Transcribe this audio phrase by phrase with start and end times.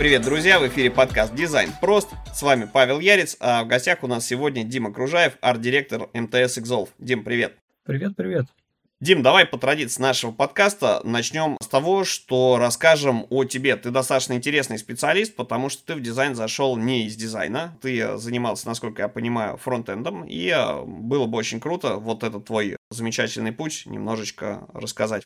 [0.00, 0.58] Привет, друзья!
[0.58, 2.08] В эфире подкаст «Дизайн прост».
[2.32, 6.88] С вами Павел Ярец, а в гостях у нас сегодня Дима Кружаев, арт-директор МТС Exolve.
[6.98, 7.58] Дим, привет!
[7.84, 8.46] Привет, привет!
[9.00, 13.76] Дим, давай по традиции нашего подкаста начнем с того, что расскажем о тебе.
[13.76, 17.76] Ты достаточно интересный специалист, потому что ты в дизайн зашел не из дизайна.
[17.82, 22.78] Ты занимался, насколько я понимаю, фронтендом, и э, было бы очень круто вот этот твой
[22.88, 25.24] замечательный путь немножечко рассказать.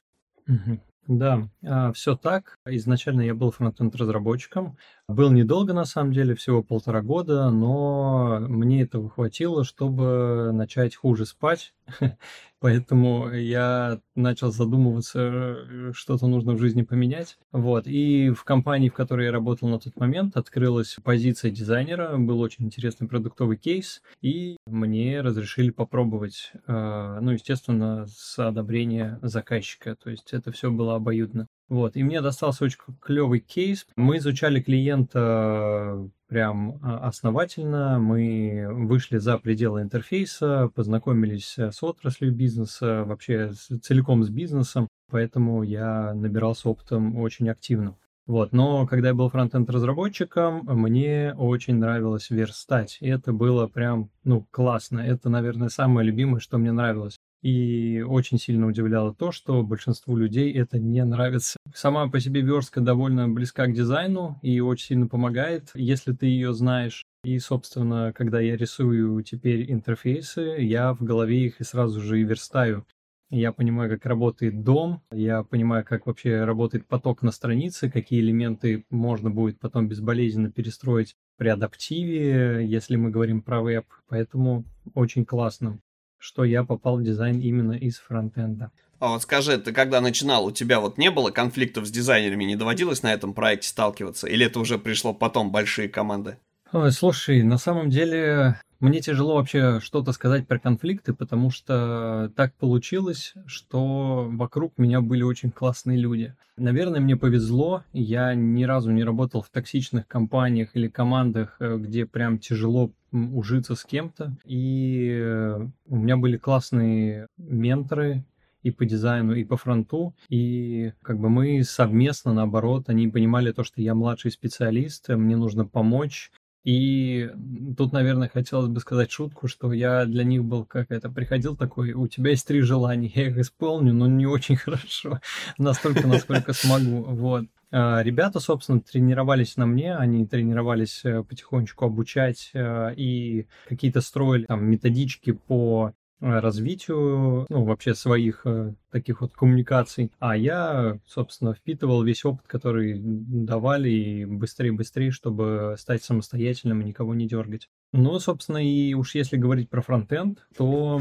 [1.06, 2.56] Да, а, все так.
[2.66, 4.78] Изначально я был фронтенд-разработчиком.
[5.08, 11.26] Был недолго, на самом деле, всего полтора года, но мне этого хватило, чтобы начать хуже
[11.26, 11.74] спать.
[12.64, 17.36] Поэтому я начал задумываться, э, что-то нужно в жизни поменять.
[17.52, 17.86] Вот.
[17.86, 22.16] И в компании, в которой я работал на тот момент, открылась позиция дизайнера.
[22.16, 24.00] Был очень интересный продуктовый кейс.
[24.22, 26.52] И мне разрешили попробовать.
[26.66, 29.94] Э, ну, естественно, с одобрения заказчика.
[29.96, 31.46] То есть это все было обоюдно.
[31.74, 33.84] Вот, и мне достался очень клевый кейс.
[33.96, 37.98] Мы изучали клиента прям а, основательно.
[37.98, 43.50] Мы вышли за пределы интерфейса, познакомились с отраслью бизнеса, вообще
[43.82, 44.86] целиком с бизнесом.
[45.10, 47.96] Поэтому я набирался опытом очень активно.
[48.26, 52.98] Вот, но когда я был фронтенд-разработчиком, мне очень нравилось верстать.
[53.00, 55.00] И это было прям, ну, классно.
[55.00, 57.18] Это, наверное, самое любимое, что мне нравилось.
[57.44, 61.58] И очень сильно удивляло то, что большинству людей это не нравится.
[61.74, 66.54] Сама по себе верстка довольно близка к дизайну и очень сильно помогает, если ты ее
[66.54, 67.04] знаешь.
[67.22, 72.24] И, собственно, когда я рисую теперь интерфейсы, я в голове их и сразу же и
[72.24, 72.86] верстаю.
[73.28, 78.86] Я понимаю, как работает дом, я понимаю, как вообще работает поток на странице, какие элементы
[78.88, 83.84] можно будет потом безболезненно перестроить при адаптиве, если мы говорим про веб.
[84.08, 85.78] Поэтому очень классно
[86.24, 88.70] что я попал в дизайн именно из фронтенда.
[88.98, 92.56] А вот скажи, ты когда начинал, у тебя вот не было конфликтов с дизайнерами, не
[92.56, 94.26] доводилось на этом проекте сталкиваться?
[94.26, 96.38] Или это уже пришло потом, большие команды?
[96.72, 102.54] Ой, слушай, на самом деле мне тяжело вообще что-то сказать про конфликты, потому что так
[102.54, 106.34] получилось, что вокруг меня были очень классные люди.
[106.58, 112.04] Наверное, мне повезло, я ни разу не работал в токсичных компаниях или командах, э, где
[112.04, 114.36] прям тяжело ужиться с кем-то.
[114.44, 118.22] И э, у меня были классные менторы,
[118.62, 120.14] и по дизайну, и по фронту.
[120.28, 125.66] И как бы мы совместно, наоборот, они понимали то, что я младший специалист, мне нужно
[125.66, 126.30] помочь,
[126.64, 127.30] и
[127.76, 131.92] тут, наверное, хотелось бы сказать шутку, что я для них был как это, приходил такой,
[131.92, 135.20] у тебя есть три желания, я их исполню, но не очень хорошо,
[135.58, 137.44] настолько, насколько смогу, вот.
[137.70, 144.44] А, ребята, собственно, тренировались на мне, они тренировались э, потихонечку обучать э, и какие-то строили
[144.44, 150.10] там методички по развитию, ну, вообще своих э, таких вот коммуникаций.
[150.18, 157.14] А я, собственно, впитывал весь опыт, который давали, и быстрее-быстрее, чтобы стать самостоятельным и никого
[157.14, 157.68] не дергать.
[157.92, 161.00] Ну, собственно, и уж если говорить про фронтенд, то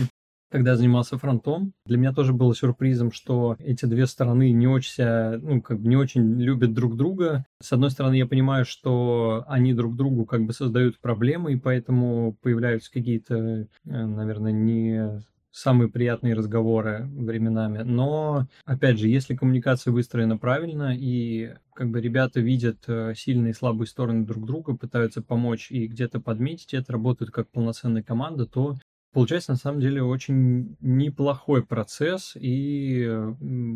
[0.53, 5.03] когда занимался фронтом, для меня тоже было сюрпризом, что эти две стороны не очень,
[5.41, 7.43] ну, как бы не очень любят друг друга.
[7.59, 12.37] С одной стороны, я понимаю, что они друг другу как бы создают проблемы, и поэтому
[12.39, 17.79] появляются какие-то, э, наверное, не самые приятные разговоры временами.
[17.79, 23.55] Но, опять же, если коммуникация выстроена правильно, и как бы ребята видят э, сильные и
[23.55, 28.77] слабые стороны друг друга, пытаются помочь и где-то подметить, это работает как полноценная команда, то
[29.13, 33.07] Получается, на самом деле, очень неплохой процесс и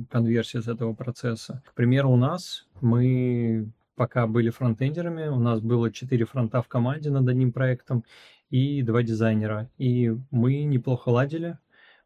[0.10, 1.62] конверсия с этого процесса.
[1.64, 7.12] К примеру, у нас мы пока были фронтендерами, у нас было четыре фронта в команде
[7.12, 8.04] над одним проектом
[8.50, 9.70] и два дизайнера.
[9.78, 11.60] И мы неплохо ладили,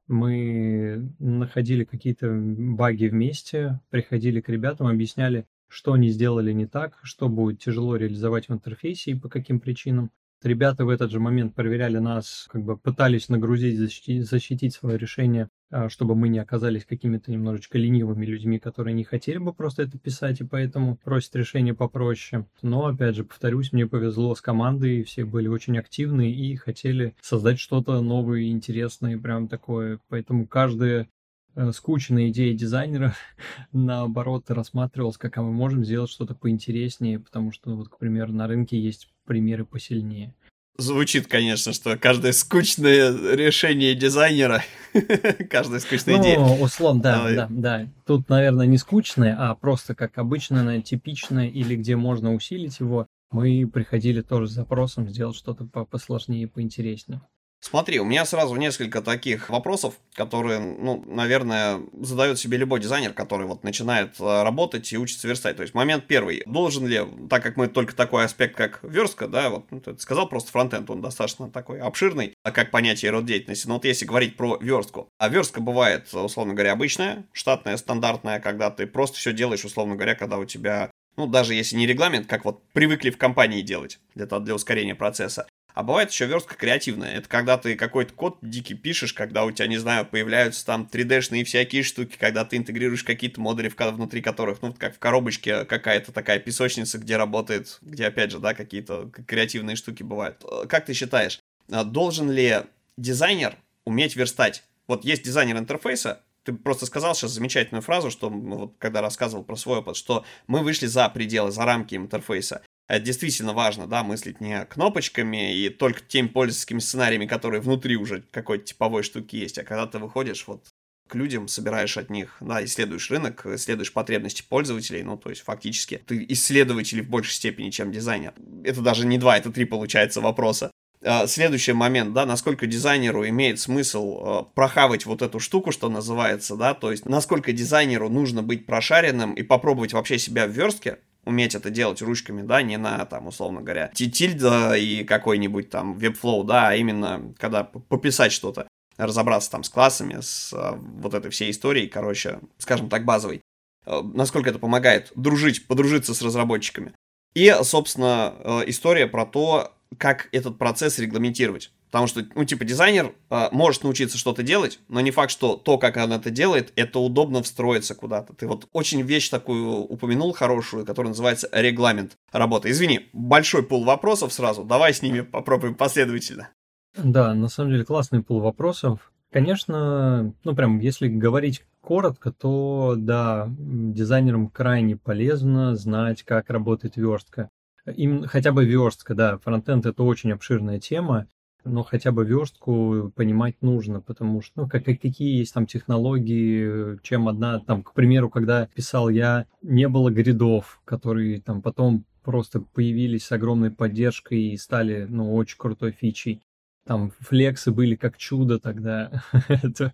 [0.07, 7.29] мы находили какие-то баги вместе, приходили к ребятам, объясняли, что они сделали не так, что
[7.29, 10.11] будет тяжело реализовать в интерфейсе и по каким причинам.
[10.43, 15.49] Ребята в этот же момент проверяли нас, как бы пытались нагрузить, защитить, защитить свое решение,
[15.69, 19.99] а, чтобы мы не оказались какими-то немножечко ленивыми людьми, которые не хотели бы просто это
[19.99, 22.47] писать, и поэтому просят решение попроще.
[22.63, 27.59] Но, опять же, повторюсь, мне повезло с командой, все были очень активны и хотели создать
[27.59, 29.99] что-то новое, интересное, прям такое.
[30.09, 31.07] Поэтому каждая
[31.53, 33.13] э, скучная идея дизайнера,
[33.71, 38.47] наоборот, рассматривалась, как а мы можем сделать что-то поинтереснее, потому что, вот, к примеру, на
[38.47, 40.33] рынке есть примеры посильнее.
[40.81, 44.63] Звучит, конечно, что каждое скучное решение дизайнера,
[45.49, 46.39] каждая скучная ну, идея.
[46.39, 47.87] условно, да, да, да.
[48.05, 53.05] Тут, наверное, не скучное, а просто как обычное, типичное, или где можно усилить его.
[53.31, 57.21] Мы приходили тоже с запросом сделать что-то посложнее и поинтереснее.
[57.61, 63.45] Смотри, у меня сразу несколько таких вопросов, которые, ну, наверное, задает себе любой дизайнер, который
[63.45, 65.57] вот начинает э, работать и учится верстать.
[65.57, 66.41] То есть момент первый.
[66.47, 70.27] Должен ли, так как мы только такой аспект, как верстка, да, вот ну, ты сказал
[70.27, 73.67] просто фронтенд, он достаточно такой обширный, а как понятие род деятельности.
[73.67, 78.71] Но вот если говорить про верстку, а верстка бывает, условно говоря, обычная, штатная, стандартная, когда
[78.71, 82.45] ты просто все делаешь, условно говоря, когда у тебя ну, даже если не регламент, как
[82.45, 85.45] вот привыкли в компании делать для, для ускорения процесса.
[85.73, 87.15] А бывает еще верстка креативная.
[87.15, 91.43] Это когда ты какой-то код дикий пишешь, когда у тебя, не знаю, появляются там 3D-шные
[91.43, 96.39] всякие штуки, когда ты интегрируешь какие-то модули, внутри которых, ну, как в коробочке какая-то такая
[96.39, 100.43] песочница, где работает, где, опять же, да, какие-то креативные штуки бывают.
[100.43, 101.39] Э, как ты считаешь,
[101.71, 102.61] а должен ли
[102.97, 104.63] дизайнер уметь верстать?
[104.87, 109.55] Вот есть дизайнер интерфейса, ты просто сказал сейчас замечательную фразу, что вот когда рассказывал про
[109.55, 112.61] свой опыт, что мы вышли за пределы, за рамки интерфейса
[112.99, 118.65] действительно важно, да, мыслить не кнопочками и только теми пользовательскими сценариями, которые внутри уже какой-то
[118.65, 120.65] типовой штуки есть, а когда ты выходишь вот
[121.07, 126.01] к людям, собираешь от них, да, исследуешь рынок, исследуешь потребности пользователей, ну, то есть фактически
[126.05, 128.33] ты исследователь в большей степени, чем дизайнер.
[128.63, 130.71] Это даже не два, это три получается вопроса.
[131.03, 136.55] А, следующий момент, да, насколько дизайнеру имеет смысл э, прохавать вот эту штуку, что называется,
[136.55, 141.55] да, то есть насколько дизайнеру нужно быть прошаренным и попробовать вообще себя в верстке, уметь
[141.55, 146.69] это делать ручками, да, не на, там, условно говоря, тильда и какой-нибудь там вебфлоу, да,
[146.69, 151.87] а именно когда пописать что-то, разобраться там с классами, с а, вот этой всей историей,
[151.87, 153.41] короче, скажем так, базовой.
[153.85, 156.93] А, насколько это помогает дружить, подружиться с разработчиками.
[157.33, 161.71] И, собственно, э, история про то, как этот процесс регламентировать.
[161.91, 165.77] Потому что, ну, типа, дизайнер э, может научиться что-то делать, но не факт, что то,
[165.77, 168.33] как он это делает, это удобно встроиться куда-то.
[168.33, 172.71] Ты вот очень вещь такую упомянул хорошую, которая называется регламент работы.
[172.71, 176.49] Извини, большой пул вопросов сразу, давай с ними попробуем последовательно.
[176.95, 179.11] Да, на самом деле классный пул вопросов.
[179.29, 187.49] Конечно, ну прям, если говорить коротко, то да, дизайнерам крайне полезно знать, как работает верстка.
[187.85, 191.27] Им хотя бы верстка, да, фронтенд это очень обширная тема,
[191.63, 197.27] но хотя бы верстку понимать нужно, потому что, ну, как, какие есть там технологии, чем
[197.27, 203.25] одна, там, к примеру, когда писал я, не было гридов, которые там потом просто появились
[203.25, 206.41] с огромной поддержкой и стали, ну, очень крутой фичей.
[206.85, 209.23] Там флексы были как чудо тогда.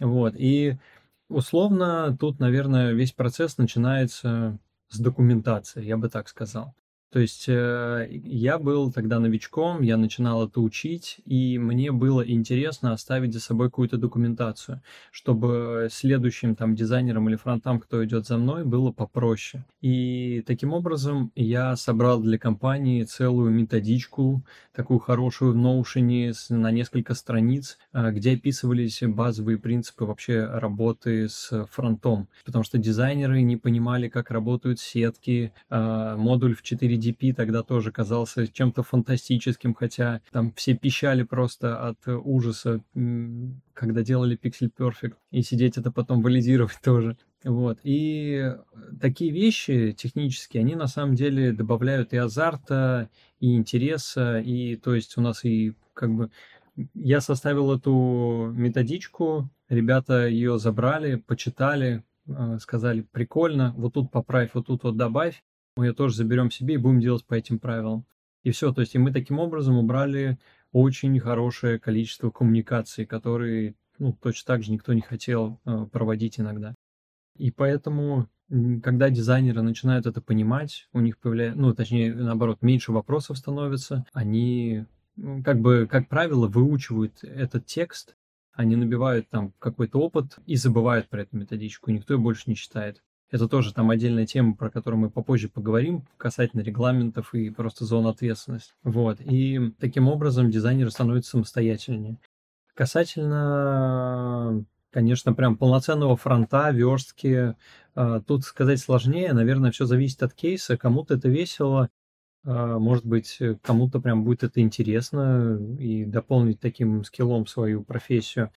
[0.00, 0.78] вот, и
[1.28, 4.58] условно тут, наверное, весь процесс начинается
[4.88, 6.74] с документации, я бы так сказал.
[7.16, 12.92] То есть э, я был тогда новичком, я начинал это учить, и мне было интересно
[12.92, 18.64] оставить за собой какую-то документацию, чтобы следующим там дизайнерам или фронтам, кто идет за мной,
[18.64, 19.64] было попроще.
[19.80, 27.14] И таким образом я собрал для компании целую методичку, такую хорошую в Notion на несколько
[27.14, 34.10] страниц, э, где описывались базовые принципы вообще работы с фронтом, потому что дизайнеры не понимали,
[34.10, 40.52] как работают сетки, э, модуль в 4 3DP тогда тоже казался чем-то фантастическим, хотя там
[40.52, 42.82] все пищали просто от ужаса,
[43.74, 47.16] когда делали Pixel Perfect, и сидеть это потом валидировать тоже.
[47.44, 47.78] Вот.
[47.84, 48.54] И
[49.00, 53.08] такие вещи технические, они на самом деле добавляют и азарта,
[53.38, 56.30] и интереса, и то есть у нас и как бы
[56.94, 64.66] я составил эту методичку, ребята ее забрали, почитали, э, сказали, прикольно, вот тут поправь, вот
[64.66, 65.42] тут вот добавь
[65.76, 68.04] мы ее тоже заберем себе и будем делать по этим правилам.
[68.42, 70.38] И все, то есть и мы таким образом убрали
[70.72, 76.74] очень хорошее количество коммуникаций, которые ну, точно так же никто не хотел э, проводить иногда.
[77.36, 78.28] И поэтому,
[78.82, 84.86] когда дизайнеры начинают это понимать, у них появляется, ну, точнее, наоборот, меньше вопросов становится, они,
[85.16, 88.16] ну, как бы, как правило, выучивают этот текст,
[88.52, 93.02] они набивают там какой-то опыт и забывают про эту методичку, никто ее больше не читает.
[93.30, 98.06] Это тоже там отдельная тема, про которую мы попозже поговорим, касательно регламентов и просто зон
[98.06, 98.72] ответственности.
[98.84, 99.20] Вот.
[99.20, 102.18] И таким образом дизайнеры становятся самостоятельнее.
[102.74, 107.56] Касательно, конечно, прям полноценного фронта, верстки,
[107.94, 109.32] а, тут сказать сложнее.
[109.32, 110.76] Наверное, все зависит от кейса.
[110.76, 111.88] Кому-то это весело,
[112.46, 118.50] может быть, э, кому-то прям будет это интересно и дополнить таким скиллом свою профессию.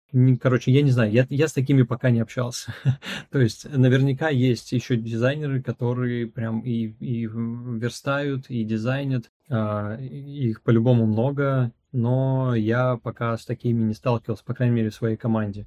[0.41, 2.75] Короче, я не знаю, я, я с такими пока не общался.
[3.31, 9.31] То есть наверняка есть еще дизайнеры, которые прям и, и верстают, и дизайнят.
[9.49, 14.95] А, их по-любому много, но я пока с такими не сталкивался, по крайней мере, в
[14.95, 15.67] своей команде.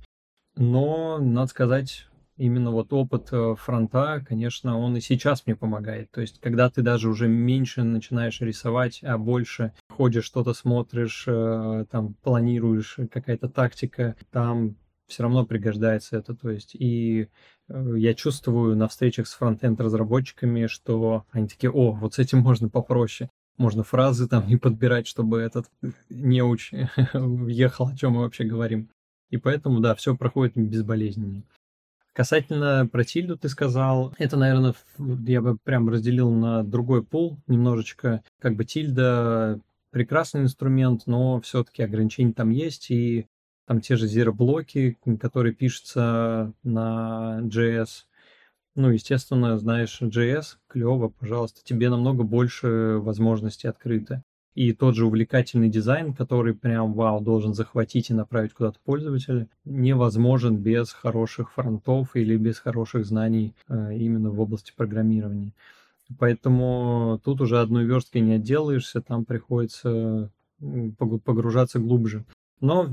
[0.57, 2.08] Но, надо сказать,
[2.39, 6.09] именно вот опыт э, фронта, конечно, он и сейчас мне помогает.
[6.11, 11.85] То есть, когда ты даже уже меньше начинаешь рисовать, а больше ходишь, что-то смотришь, э,
[11.91, 14.77] там планируешь, какая-то тактика, там
[15.07, 16.33] все равно пригождается это.
[16.33, 17.27] То есть и
[17.67, 22.39] э, я чувствую на встречах с фронтенд разработчиками, что они такие, о, вот с этим
[22.39, 23.29] можно попроще.
[23.57, 25.65] Можно фразы там не подбирать, чтобы этот
[26.09, 26.71] неуч
[27.13, 28.89] въехал, о чем мы вообще говорим.
[29.29, 31.43] И поэтому, да, все проходит безболезненно.
[32.19, 34.75] Касательно про тильду ты сказал, это, наверное,
[35.25, 38.23] я бы прям разделил на другой пул немножечко.
[38.41, 39.61] Как бы тильда
[39.91, 43.27] прекрасный инструмент, но все-таки ограничения там есть, и
[43.67, 47.87] там те же zero-блоки, которые пишутся на JS.
[48.75, 54.23] Ну, естественно, знаешь JS, клево, пожалуйста, тебе намного больше возможностей открыто.
[54.59, 60.57] И тот же увлекательный дизайн, который прям вау, должен захватить и направить куда-то пользователя, невозможен
[60.57, 65.53] без хороших фронтов или без хороших знаний э, именно в области программирования.
[66.17, 70.29] Поэтому тут уже одной версткой не отделаешься, там приходится
[70.97, 72.25] погружаться глубже.
[72.59, 72.89] Но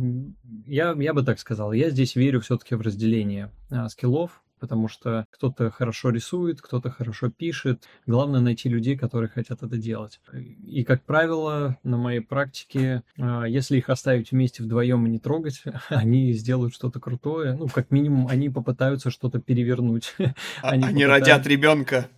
[0.66, 5.27] я, я бы так сказал, я здесь верю все-таки в разделение а, скиллов, потому что
[5.31, 7.85] кто-то хорошо рисует, кто-то хорошо пишет.
[8.07, 10.21] Главное найти людей, которые хотят это делать.
[10.65, 15.63] И, как правило, на моей практике, а, если их оставить вместе вдвоем и не трогать,
[15.89, 17.55] они сделают что-то крутое.
[17.55, 20.15] Ну, как минимум, они попытаются что-то перевернуть.
[20.63, 21.31] А, они, они попытаются...
[21.33, 22.09] родят ребенка.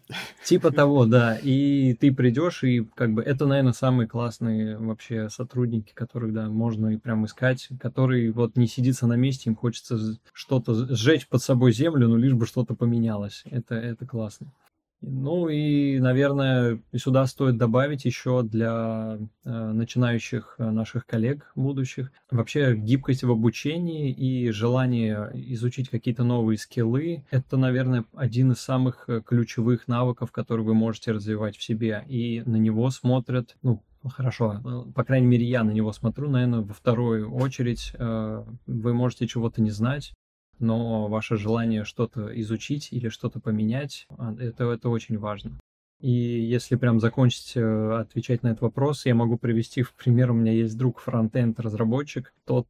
[0.45, 1.39] Типа того, да.
[1.43, 6.89] И ты придешь, и как бы это, наверное, самые классные вообще сотрудники, которых, да, можно
[6.89, 9.99] и прям искать, которые вот не сидится на месте, им хочется
[10.33, 13.43] что-то сжечь под собой землю, ну, лишь бы что-то поменялось.
[13.47, 14.53] Это, это классно.
[15.01, 22.75] Ну и, наверное, сюда стоит добавить еще для э, начинающих э, наших коллег будущих вообще
[22.75, 27.25] гибкость в обучении и желание изучить какие-то новые скиллы.
[27.31, 32.05] Это, наверное, один из самых э, ключевых навыков, которые вы можете развивать в себе.
[32.09, 36.73] И на него смотрят, ну, Хорошо, по крайней мере, я на него смотрю, наверное, во
[36.73, 37.93] вторую очередь.
[37.99, 40.13] Вы можете чего-то не знать,
[40.61, 45.59] но ваше желание что-то изучить или что-то поменять, а, это, это очень важно.
[46.01, 50.35] И если прям закончить э, отвечать на этот вопрос, я могу привести в пример, у
[50.35, 52.69] меня есть друг фронтенд разработчик, тот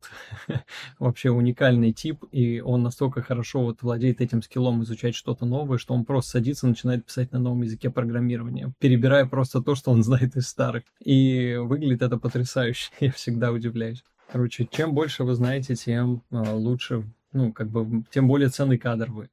[0.98, 5.92] вообще уникальный тип, и он настолько хорошо вот владеет этим скиллом изучать что-то новое, что
[5.92, 10.34] он просто садится начинает писать на новом языке программирования, перебирая просто то, что он знает
[10.36, 10.84] из старых.
[11.04, 14.02] И выглядит это потрясающе, я всегда удивляюсь.
[14.32, 19.10] Короче, чем больше вы знаете, тем э, лучше ну, как бы, тем более ценный кадр
[19.10, 19.28] вы.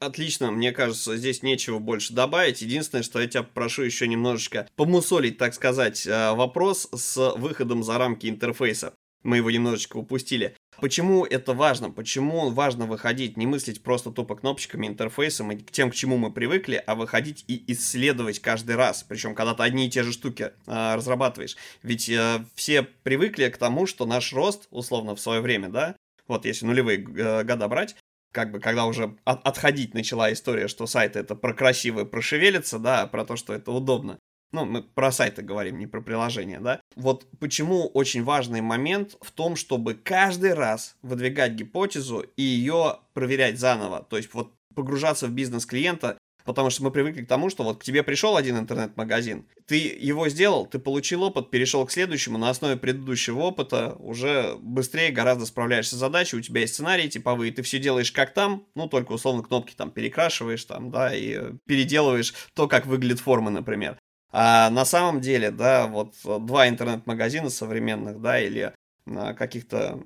[0.00, 2.62] Отлично, мне кажется, здесь нечего больше добавить.
[2.62, 7.96] Единственное, что я тебя прошу еще немножечко помусолить, так сказать, э, вопрос с выходом за
[7.96, 8.92] рамки интерфейса.
[9.22, 10.54] Мы его немножечко упустили.
[10.80, 11.90] Почему это важно?
[11.90, 16.82] Почему важно выходить, не мыслить просто тупо кнопочками, интерфейсом и тем, к чему мы привыкли,
[16.86, 19.02] а выходить и исследовать каждый раз.
[19.08, 21.56] Причем, когда ты одни и те же штуки э, разрабатываешь.
[21.82, 25.96] Ведь э, все привыкли к тому, что наш рост, условно, в свое время, да,
[26.26, 27.96] вот если нулевые э, года брать,
[28.32, 33.06] как бы, когда уже от, отходить начала история, что сайты это про красивое прошевелится, да,
[33.06, 34.18] про то, что это удобно.
[34.52, 36.80] Ну, мы про сайты говорим, не про приложения, да.
[36.94, 43.58] Вот почему очень важный момент в том, чтобы каждый раз выдвигать гипотезу и ее проверять
[43.58, 44.06] заново.
[44.08, 47.80] То есть вот погружаться в бизнес клиента Потому что мы привыкли к тому, что вот
[47.80, 52.50] к тебе пришел один интернет-магазин, ты его сделал, ты получил опыт, перешел к следующему, на
[52.50, 57.62] основе предыдущего опыта уже быстрее гораздо справляешься с задачей, у тебя есть сценарии типовые, ты
[57.62, 62.68] все делаешь как там, ну, только условно кнопки там перекрашиваешь там, да, и переделываешь то,
[62.68, 63.98] как выглядит форма, например.
[64.30, 68.74] А на самом деле, да, вот два интернет-магазина современных, да, или
[69.06, 70.00] каких-то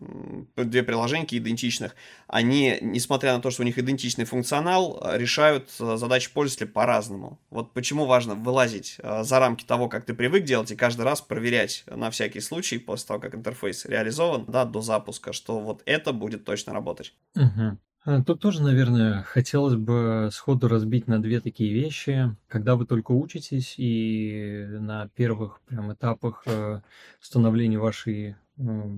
[0.57, 1.95] две приложеньки идентичных,
[2.27, 7.39] они, несмотря на то, что у них идентичный функционал, решают э, задачи пользователя по-разному.
[7.51, 11.21] Вот почему важно вылазить э, за рамки того, как ты привык делать, и каждый раз
[11.21, 16.13] проверять на всякий случай, после того, как интерфейс реализован, да, до запуска, что вот это
[16.13, 17.15] будет точно работать.
[17.37, 17.79] Угу.
[18.25, 22.35] Тут тоже, наверное, хотелось бы сходу разбить на две такие вещи.
[22.47, 26.81] Когда вы только учитесь и на первых прям этапах э,
[27.21, 28.37] становления вашей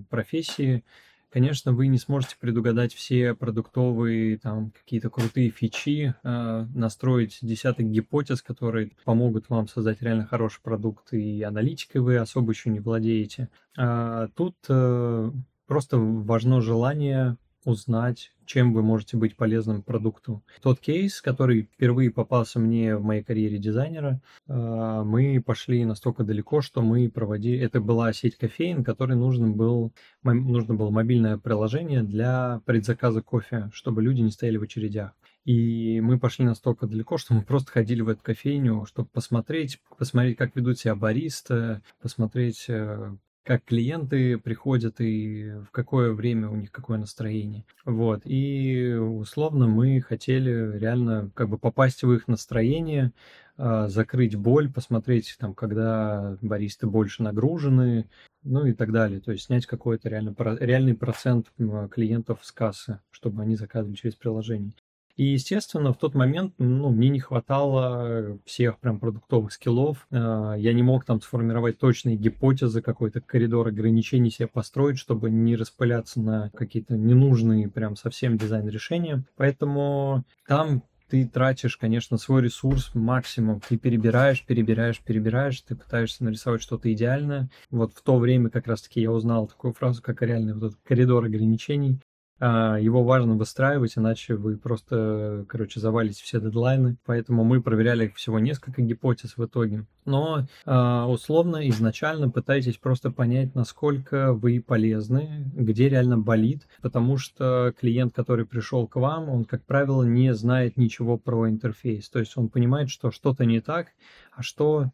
[0.08, 0.84] профессии,
[1.30, 8.42] конечно, вы не сможете предугадать все продуктовые, там, какие-то крутые фичи, э, настроить десяток гипотез,
[8.42, 13.48] которые помогут вам создать реально хороший продукт, и аналитикой вы особо еще не владеете.
[13.78, 15.30] А тут э,
[15.66, 20.42] просто важно желание узнать, чем вы можете быть полезным продукту.
[20.60, 26.60] Тот кейс, который впервые попался мне в моей карьере дизайнера, а, мы пошли настолько далеко,
[26.60, 27.60] что мы проводили...
[27.60, 29.92] Это была сеть кофеин, которой нужен был,
[30.24, 35.12] нужно было мобильное приложение для предзаказа кофе, чтобы люди не стояли в очередях.
[35.44, 40.36] И мы пошли настолько далеко, что мы просто ходили в эту кофейню, чтобы посмотреть, посмотреть,
[40.36, 46.70] как ведут себя баристы, посмотреть, э, как клиенты приходят и в какое время у них
[46.70, 47.64] какое настроение.
[47.84, 48.22] Вот.
[48.24, 53.12] И условно мы хотели реально как бы попасть в их настроение,
[53.56, 58.08] а, закрыть боль, посмотреть там, когда баристы больше нагружены,
[58.42, 59.20] ну и так далее.
[59.20, 61.48] То есть снять какой-то реально, реальный процент
[61.90, 64.72] клиентов с кассы, чтобы они заказывали через приложение.
[65.20, 70.06] И, естественно, в тот момент ну, мне не хватало всех прям продуктовых скиллов.
[70.10, 75.56] А, я не мог там сформировать точные гипотезы, какой-то коридор ограничений себе построить, чтобы не
[75.56, 79.22] распыляться на какие-то ненужные прям совсем дизайн решения.
[79.36, 83.60] Поэтому там ты тратишь, конечно, свой ресурс максимум.
[83.68, 87.50] Ты перебираешь, перебираешь, перебираешь, ты пытаешься нарисовать что-то идеальное.
[87.70, 91.26] Вот в то время как раз-таки я узнал такую фразу, как реальный вот этот коридор
[91.26, 92.00] ограничений.
[92.40, 96.96] А, его важно выстраивать, иначе вы просто, короче, завалите все дедлайны.
[97.04, 99.86] Поэтому мы проверяли всего несколько гипотез в итоге.
[100.06, 107.74] Но а, условно изначально пытайтесь просто понять, насколько вы полезны, где реально болит, потому что
[107.78, 112.08] клиент, который пришел к вам, он, как правило, не знает ничего про интерфейс.
[112.08, 113.88] То есть он понимает, что что-то не так,
[114.32, 114.90] а что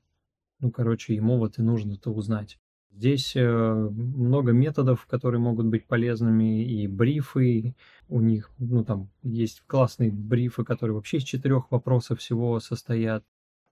[0.60, 2.58] ну, короче, ему вот и нужно-то узнать.
[2.96, 7.74] Здесь э, много методов, которые могут быть полезными, и брифы
[8.08, 13.22] у них, ну там есть классные брифы, которые вообще из четырех вопросов всего состоят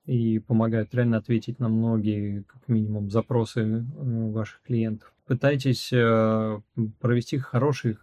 [0.04, 3.82] и помогают реально ответить на многие, как минимум, запросы э,
[4.30, 5.10] ваших клиентов.
[5.26, 6.60] Пытайтесь э,
[7.00, 7.96] провести хороший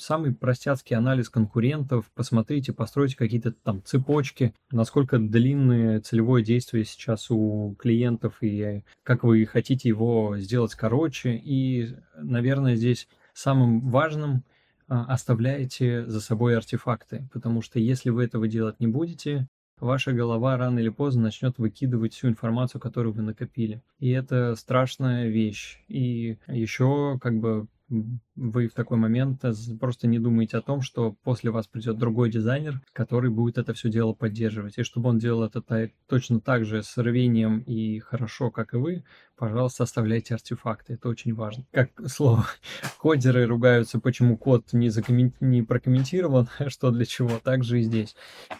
[0.00, 7.74] самый простяцкий анализ конкурентов, посмотрите, постройте какие-то там цепочки, насколько длинное целевое действие сейчас у
[7.78, 11.36] клиентов и как вы хотите его сделать короче.
[11.36, 14.44] И, наверное, здесь самым важным
[14.88, 20.56] а, оставляете за собой артефакты, потому что если вы этого делать не будете, ваша голова
[20.56, 23.82] рано или поздно начнет выкидывать всю информацию, которую вы накопили.
[23.98, 25.84] И это страшная вещь.
[25.88, 29.42] И еще как бы вы в такой момент
[29.78, 33.88] просто не думаете о том, что после вас придет другой дизайнер, который будет это все
[33.90, 34.78] дело поддерживать.
[34.78, 39.04] И чтобы он делал это точно так же с рвением и хорошо, как и вы,
[39.36, 40.94] пожалуйста, оставляйте артефакты.
[40.94, 41.64] Это очень важно.
[41.72, 42.46] Как слово,
[42.98, 45.32] кодеры ругаются, почему код не, закоммен...
[45.40, 47.38] не прокомментирован, что для чего.
[47.38, 48.16] Также и здесь.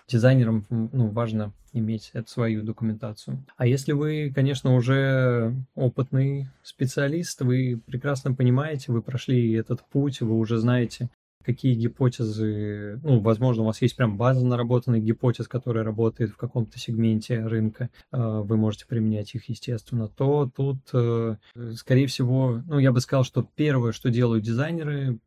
[0.09, 3.45] Дизайнерам ну, важно иметь эту свою документацию.
[3.57, 10.35] А если вы, конечно, уже опытный специалист, вы прекрасно понимаете, вы прошли этот путь, вы
[10.35, 11.11] уже знаете,
[11.47, 16.79] какие гипотезы, ну, возможно, у вас есть прям база наработанных гипотез, которая работает в каком-то
[16.79, 21.37] сегменте рынка, а, вы можете применять их, естественно, то тут, э,
[21.77, 25.21] скорее всего, ну, я бы сказал, что первое, что делают дизайнеры,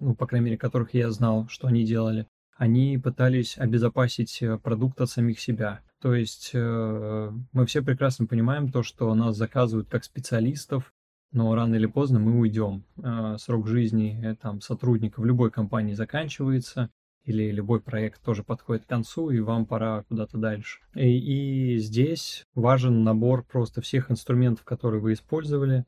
[0.00, 5.00] ну, по крайней мере, которых я знал, что они делали, они пытались обезопасить э, продукт
[5.00, 5.82] от самих себя.
[6.00, 10.92] То есть э, мы все прекрасно понимаем то, что нас заказывают как специалистов,
[11.36, 12.82] но рано или поздно мы уйдем.
[12.96, 16.90] Э, срок жизни э, там, сотрудника в любой компании заканчивается,
[17.24, 20.80] или любой проект тоже подходит к концу, и вам пора куда-то дальше.
[20.94, 25.84] И, и здесь важен набор просто всех инструментов, которые вы использовали.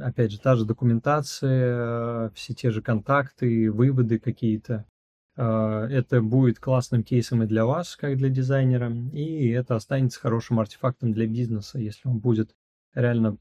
[0.00, 4.86] Опять же, та же документация, все те же контакты, выводы какие-то.
[5.36, 11.12] Это будет классным кейсом и для вас, как для дизайнера, и это останется хорошим артефактом
[11.12, 11.80] для бизнеса.
[11.80, 12.54] Если он будет
[12.94, 13.36] реально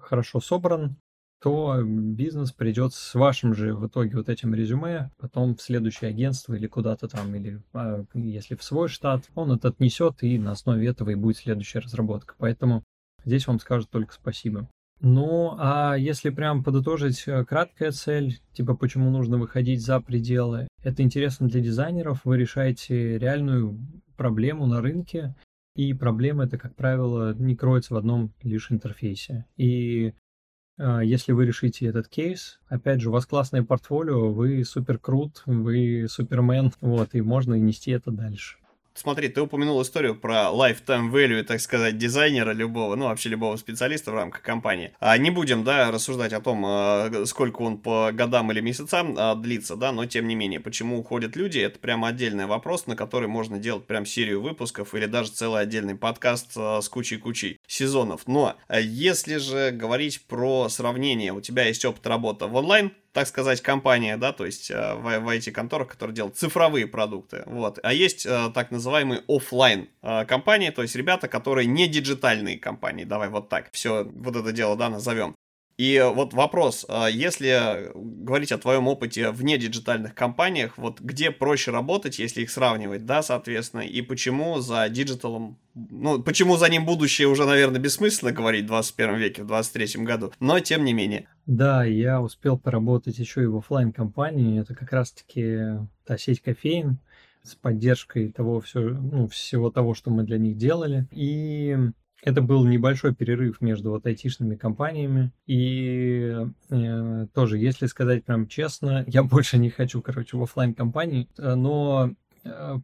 [0.00, 0.96] хорошо собран,
[1.42, 6.54] то бизнес придет с вашим же в итоге вот этим резюме, потом в следующее агентство
[6.54, 10.86] или куда-то там, или а, если в свой штат, он это отнесет, и на основе
[10.86, 12.34] этого и будет следующая разработка.
[12.38, 12.84] Поэтому
[13.24, 14.68] здесь вам скажут только спасибо.
[15.00, 21.02] Ну, а если прям подытожить э, краткая цель, типа почему нужно выходить за пределы, это
[21.02, 23.76] интересно для дизайнеров, вы решаете реальную
[24.16, 25.34] проблему на рынке,
[25.74, 29.46] и проблема это, как правило, не кроется в одном лишь интерфейсе.
[29.56, 30.12] И
[30.78, 35.42] э, если вы решите этот кейс, опять же, у вас классное портфолио, вы супер крут,
[35.46, 38.58] вы супермен, вот, и можно нести это дальше.
[38.94, 44.10] Смотри, ты упомянул историю про lifetime value, так сказать, дизайнера любого, ну, вообще любого специалиста
[44.10, 44.92] в рамках компании.
[45.00, 49.34] А не будем, да, рассуждать о том, а, сколько он по годам или месяцам а,
[49.34, 53.28] длится, да, но тем не менее, почему уходят люди, это прямо отдельный вопрос, на который
[53.28, 58.22] можно делать прям серию выпусков или даже целый отдельный подкаст а, с кучей-кучей сезонов.
[58.26, 63.60] Но если же говорить про сравнение, у тебя есть опыт работы в онлайн так сказать,
[63.60, 67.78] компания, да, то есть э, в, в IT-конторах, которые делают цифровые продукты, вот.
[67.82, 73.04] А есть э, так называемые офлайн э, компании, то есть ребята, которые не диджитальные компании,
[73.04, 75.34] давай вот так, все вот это дело, да, назовем.
[75.78, 81.70] И вот вопрос, а если говорить о твоем опыте вне диджитальных компаниях, вот где проще
[81.70, 87.28] работать, если их сравнивать, да, соответственно, и почему за диджиталом, ну, почему за ним будущее
[87.28, 91.28] уже, наверное, бессмысленно говорить в 21 веке, в 23 году, но тем не менее.
[91.46, 96.98] Да, я успел поработать еще и в офлайн компании это как раз-таки та сеть кофеен,
[97.42, 101.08] с поддержкой того все, ну, всего того, что мы для них делали.
[101.10, 101.76] И
[102.22, 105.32] это был небольшой перерыв между вот айтишными компаниями.
[105.46, 106.34] И
[106.70, 111.54] э, тоже, если сказать прям честно, я больше не хочу, короче, в офлайн компании, э,
[111.54, 112.12] но
[112.44, 112.78] э,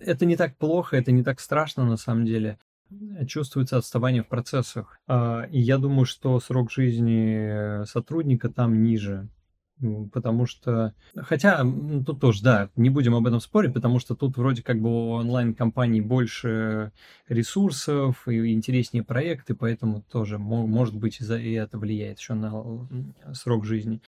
[0.00, 2.58] это не так плохо, это не так страшно на самом деле.
[3.28, 4.98] Чувствуется отставание в процессах.
[5.06, 9.28] Э, и я думаю, что срок жизни сотрудника там ниже
[10.12, 10.94] потому что...
[11.16, 11.64] Хотя,
[12.06, 15.10] тут тоже, да, не будем об этом спорить, потому что тут вроде как бы у
[15.12, 16.92] онлайн-компаний больше
[17.28, 22.88] ресурсов и интереснее проекты, поэтому тоже, может быть, и это влияет еще на
[23.32, 24.00] срок жизни.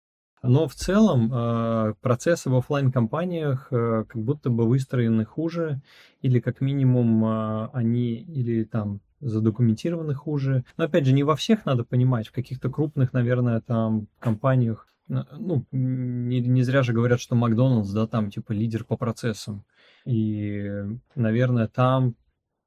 [0.42, 5.83] Но в целом э, процессы в офлайн компаниях э, как будто бы выстроены хуже,
[6.22, 10.64] или как минимум э, они или там задокументированы хуже.
[10.78, 15.66] Но опять же, не во всех надо понимать, в каких-то крупных, наверное, там компаниях ну,
[15.73, 19.64] не, не зря же говорят, что Макдоналдс, да, там типа лидер по процессам.
[20.05, 20.70] И,
[21.14, 22.14] наверное, там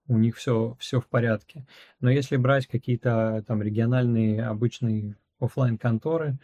[0.08, 1.66] у них все, все в порядке.
[2.02, 6.38] Но если брать какие-то там региональные обычные офлайн конторы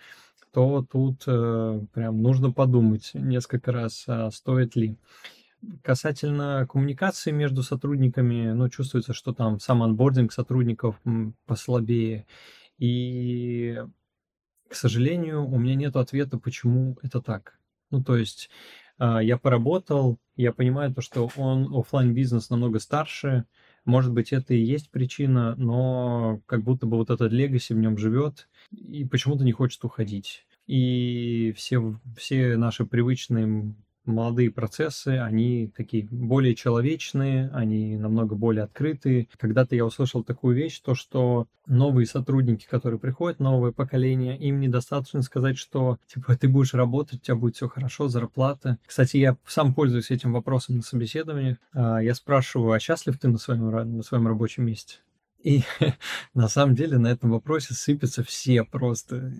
[0.51, 4.97] то тут э, прям нужно подумать несколько раз, а стоит ли.
[5.83, 10.99] Касательно коммуникации между сотрудниками, ну, чувствуется, что там сам анбординг сотрудников
[11.45, 12.25] послабее.
[12.77, 13.77] И
[14.69, 17.59] к сожалению, у меня нет ответа, почему это так.
[17.91, 18.49] Ну, то есть
[18.97, 23.45] а, я поработал, я понимаю то, что он офлайн бизнес намного старше,
[23.85, 27.97] может быть, это и есть причина, но как будто бы вот этот легаси в нем
[27.97, 30.45] живет и почему-то не хочет уходить.
[30.67, 33.73] И все, все наши привычные
[34.09, 39.27] молодые процессы, они такие более человечные, они намного более открытые.
[39.37, 45.21] Когда-то я услышал такую вещь, то что новые сотрудники, которые приходят, новое поколение, им недостаточно
[45.21, 48.77] сказать, что типа ты будешь работать, у тебя будет все хорошо, зарплата.
[48.85, 51.57] Кстати, я сам пользуюсь этим вопросом на собеседовании.
[51.73, 54.97] А, я спрашиваю, а счастлив ты на своем, на своем рабочем месте?
[55.43, 55.63] И
[56.33, 59.31] на самом деле на этом вопросе сыпятся все просто.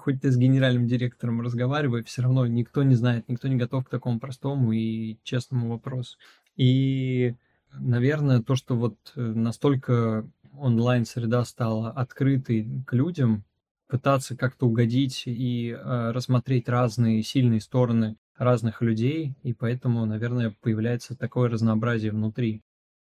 [0.00, 3.90] Хоть ты с генеральным директором разговаривай, все равно никто не знает, никто не готов к
[3.90, 6.16] такому простому и честному вопросу.
[6.56, 7.34] И,
[7.72, 10.28] наверное, то, что вот э, настолько
[10.58, 13.44] онлайн-среда стала открытой к людям,
[13.88, 21.14] пытаться как-то угодить и э, рассмотреть разные сильные стороны разных людей, и поэтому, наверное, появляется
[21.14, 22.62] такое разнообразие внутри.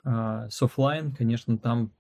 [0.04, 1.92] А, с офлайн, конечно, там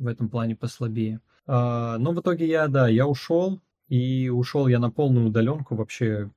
[0.00, 1.20] в этом плане послабее.
[1.46, 6.30] А, но в итоге я, да, я ушел, и ушел я на полную удаленку вообще,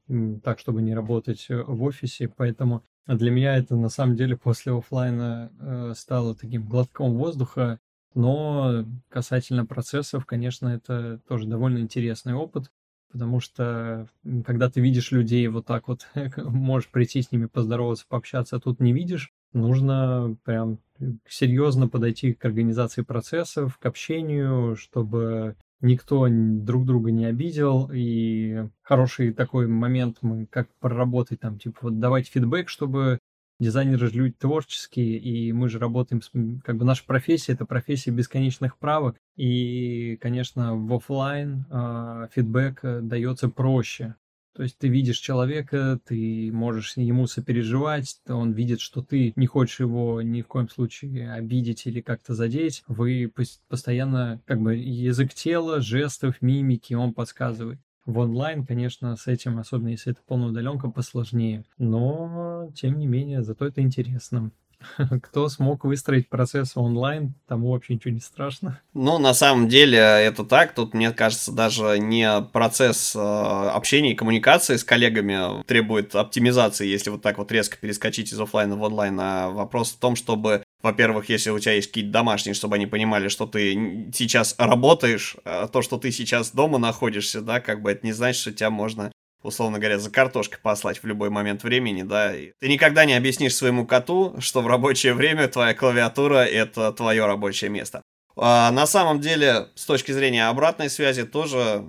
[0.43, 4.75] так, чтобы не работать э, в офисе, поэтому для меня это на самом деле после
[4.75, 7.79] офлайна э, стало таким глотком воздуха,
[8.15, 12.71] но касательно процессов, конечно, это тоже довольно интересный опыт,
[13.11, 14.07] потому что
[14.45, 18.79] когда ты видишь людей вот так вот, можешь прийти с ними поздороваться, пообщаться, а тут
[18.79, 20.79] не видишь, нужно прям
[21.27, 27.89] серьезно подойти к организации процессов, к общению, чтобы никто друг друга не обидел.
[27.93, 33.19] И хороший такой момент, мы как проработать там, типа вот давать фидбэк, чтобы
[33.59, 36.31] дизайнеры же люди творческие, и мы же работаем, с,
[36.63, 43.01] как бы наша профессия это профессия бесконечных правок, и, конечно, в офлайн э, фидбэк э,
[43.01, 44.15] дается проще,
[44.55, 49.79] то есть ты видишь человека, ты можешь ему сопереживать, он видит, что ты не хочешь
[49.79, 52.83] его ни в коем случае обидеть или как-то задеть.
[52.87, 53.31] Вы
[53.67, 57.79] постоянно, как бы, язык тела, жестов, мимики он подсказывает.
[58.05, 61.63] В онлайн, конечно, с этим, особенно если это полная удаленка, посложнее.
[61.77, 64.51] Но, тем не менее, зато это интересно.
[65.23, 68.79] Кто смог выстроить процесс онлайн, тому вообще ничего не страшно.
[68.93, 70.73] Ну, на самом деле, это так.
[70.75, 77.09] Тут, мне кажется, даже не процесс э, общения и коммуникации с коллегами требует оптимизации, если
[77.09, 81.29] вот так вот резко перескочить из офлайна в онлайн, а вопрос в том, чтобы во-первых,
[81.29, 85.81] если у тебя есть какие-то домашние, чтобы они понимали, что ты сейчас работаешь, а то,
[85.81, 89.09] что ты сейчас дома находишься, да, как бы это не значит, что тебя можно
[89.43, 92.35] условно говоря, за картошкой послать в любой момент времени, да.
[92.35, 97.25] И ты никогда не объяснишь своему коту, что в рабочее время твоя клавиатура— это твое
[97.25, 98.01] рабочее место.
[98.35, 101.83] А на самом деле, с точки зрения обратной связи, тоже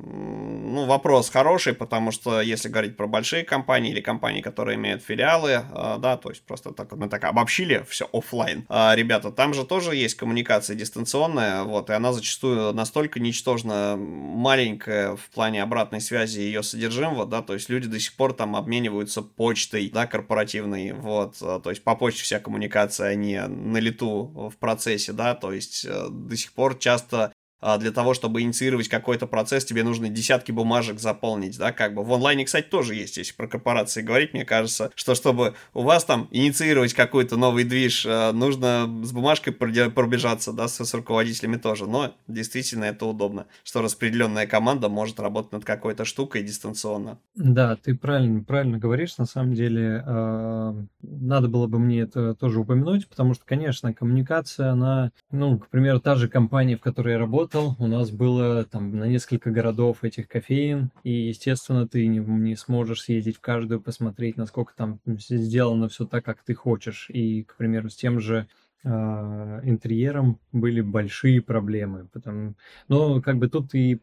[0.75, 5.51] ну, вопрос хороший, потому что если говорить про большие компании или компании, которые имеют филиалы,
[5.51, 8.67] э, да, то есть просто так, мы так обобщили все офлайн.
[8.69, 15.15] А, ребята, там же тоже есть коммуникация дистанционная, вот, и она зачастую настолько ничтожно маленькая
[15.15, 19.23] в плане обратной связи ее содержимого, да, то есть люди до сих пор там обмениваются
[19.23, 25.13] почтой, да, корпоративной, вот, то есть по почте вся коммуникация, не на лету в процессе,
[25.13, 27.33] да, то есть до сих пор часто
[27.79, 32.05] для того, чтобы инициировать какой-то процесс, тебе нужно десятки бумажек заполнить, да, как бы.
[32.05, 36.05] В онлайне, кстати, тоже есть, если про корпорации говорить, мне кажется, что чтобы у вас
[36.05, 41.87] там инициировать какой-то новый движ, а, нужно с бумажкой пробежаться, да, с, с руководителями тоже,
[41.87, 47.19] но действительно это удобно, что распределенная команда может работать над какой-то штукой дистанционно.
[47.35, 52.61] Да, ты правильно, правильно говоришь, на самом деле, э, надо было бы мне это тоже
[52.61, 57.19] упомянуть, потому что, конечно, коммуникация, она, ну, к примеру, та же компания, в которой я
[57.19, 62.19] работаю, работал, у нас было там на несколько городов этих кофеин, и, естественно, ты не,
[62.19, 67.09] не сможешь съездить в каждую, посмотреть, насколько там сделано все так, как ты хочешь.
[67.11, 68.47] И, к примеру, с тем же
[68.83, 72.09] э, интерьером были большие проблемы.
[72.13, 72.55] Потому...
[72.89, 74.01] Но как бы тут и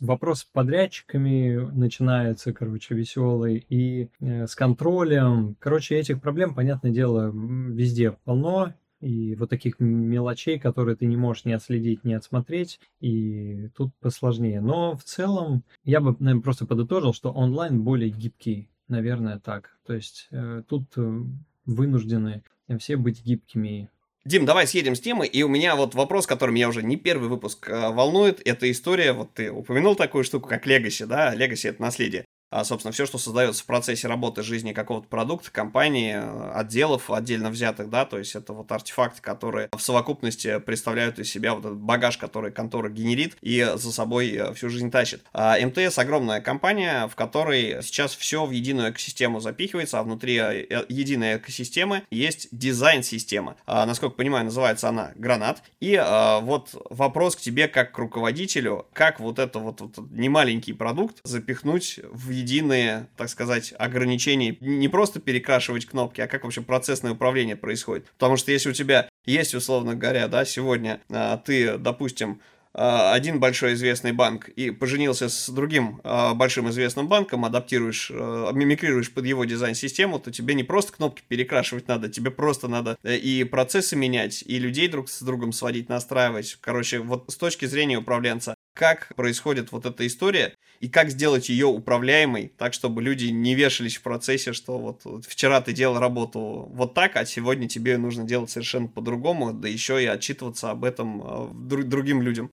[0.00, 5.56] вопрос с подрядчиками начинается, короче, веселый, и э, с контролем.
[5.58, 11.44] Короче, этих проблем, понятное дело, везде полно, и вот таких мелочей, которые ты не можешь
[11.44, 14.60] не отследить, не отсмотреть, и тут посложнее.
[14.60, 19.76] Но в целом я бы, наверное, просто подытожил, что онлайн более гибкий, наверное, так.
[19.86, 21.20] То есть э, тут э,
[21.66, 22.42] вынуждены
[22.78, 23.88] все быть гибкими.
[24.24, 25.26] Дим, давай съедем с темы.
[25.26, 28.46] И у меня вот вопрос, который меня уже не первый выпуск э, волнует.
[28.46, 31.34] Это история, вот ты упомянул такую штуку, как Legacy, да?
[31.34, 36.16] Legacy— это наследие а, собственно, все, что создается в процессе работы жизни какого-то продукта, компании,
[36.54, 41.54] отделов отдельно взятых, да, то есть это вот артефакты, которые в совокупности представляют из себя
[41.54, 45.22] вот этот багаж, который контора генерит и за собой э, всю жизнь тащит.
[45.32, 50.84] А МТС огромная компания, в которой сейчас все в единую экосистему запихивается, а внутри э,
[50.88, 53.56] единой экосистемы есть дизайн-система.
[53.66, 55.62] А, насколько понимаю, называется она Гранат.
[55.80, 60.74] И а, вот вопрос к тебе как к руководителю, как вот это вот, вот немаленький
[60.74, 64.56] продукт запихнуть в единые, так сказать, ограничения.
[64.60, 68.06] Не просто перекрашивать кнопки, а как вообще процессное управление происходит.
[68.18, 72.40] Потому что если у тебя есть, условно говоря, да, сегодня а, ты, допустим,
[72.74, 79.12] а, один большой известный банк и поженился с другим а, большим известным банком, адаптируешь, мимикрируешь
[79.12, 83.44] под его дизайн-систему, то тебе не просто кнопки перекрашивать надо, тебе просто надо э, и
[83.44, 86.56] процессы менять, и людей друг с другом сводить, настраивать.
[86.60, 91.66] Короче, вот с точки зрения управленца, как происходит вот эта история и как сделать ее
[91.66, 96.68] управляемой, так, чтобы люди не вешались в процессе, что вот, вот вчера ты делал работу
[96.72, 101.22] вот так, а сегодня тебе нужно делать совершенно по-другому, да еще и отчитываться об этом
[101.22, 102.50] э, друг, другим людям.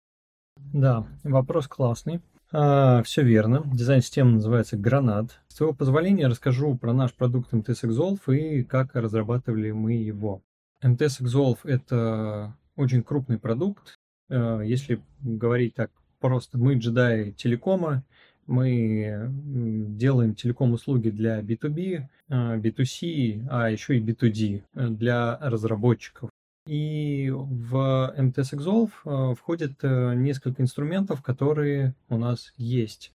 [0.73, 2.21] Да, вопрос классный.
[2.51, 3.61] А, все верно.
[3.63, 5.39] Дизайн-система называется Гранат.
[5.47, 10.41] С твоего позволения расскажу про наш продукт MTS Exolve и как разрабатывали мы его.
[10.83, 13.93] MTS Exolve это очень крупный продукт.
[14.31, 18.03] А, если говорить так просто мы джедаи телекома,
[18.47, 19.31] мы
[19.97, 26.29] делаем телеком-услуги для B2B, B2C, а, а еще и B2D э, для разработчиков.
[26.67, 33.11] И в MTS Exolve э, входит э, несколько инструментов, которые у нас есть.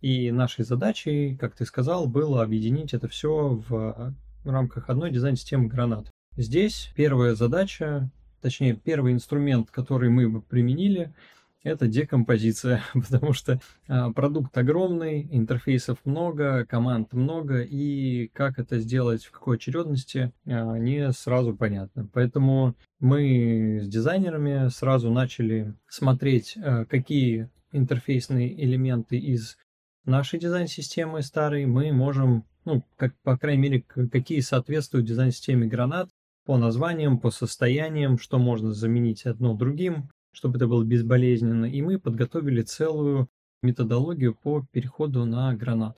[0.00, 6.10] И нашей задачей, как ты сказал, было объединить это все в рамках одной дизайн-системы гранат.
[6.36, 8.10] Здесь первая задача,
[8.40, 11.14] точнее первый инструмент, который мы применили,
[11.62, 19.24] это декомпозиция, потому что а, продукт огромный, интерфейсов много, команд много, и как это сделать,
[19.24, 22.08] в какой очередности, а, не сразу понятно.
[22.12, 29.56] Поэтому мы с дизайнерами сразу начали смотреть, а, какие интерфейсные элементы из
[30.04, 36.10] нашей дизайн-системы старой мы можем, ну, как, по крайней мере, какие соответствуют дизайн-системе гранат
[36.44, 41.98] по названиям, по состояниям, что можно заменить одно другим, чтобы это было безболезненно, и мы
[41.98, 43.28] подготовили целую
[43.62, 45.96] методологию по переходу на гранат.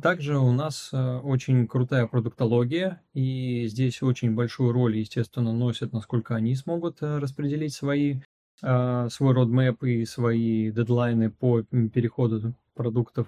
[0.00, 6.34] Также у нас э, очень крутая продуктология, и здесь очень большую роль, естественно, носят, насколько
[6.34, 8.20] они смогут э, распределить свои,
[8.62, 13.26] э, свой родмэп и свои дедлайны по переходу продуктов.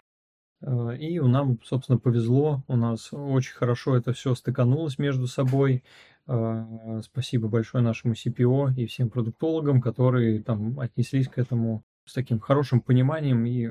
[0.98, 5.83] И нам, собственно, повезло, у нас очень хорошо это все стыканулось между собой,
[6.26, 12.80] спасибо большое нашему CPO и всем продуктологам, которые там отнеслись к этому с таким хорошим
[12.80, 13.70] пониманием и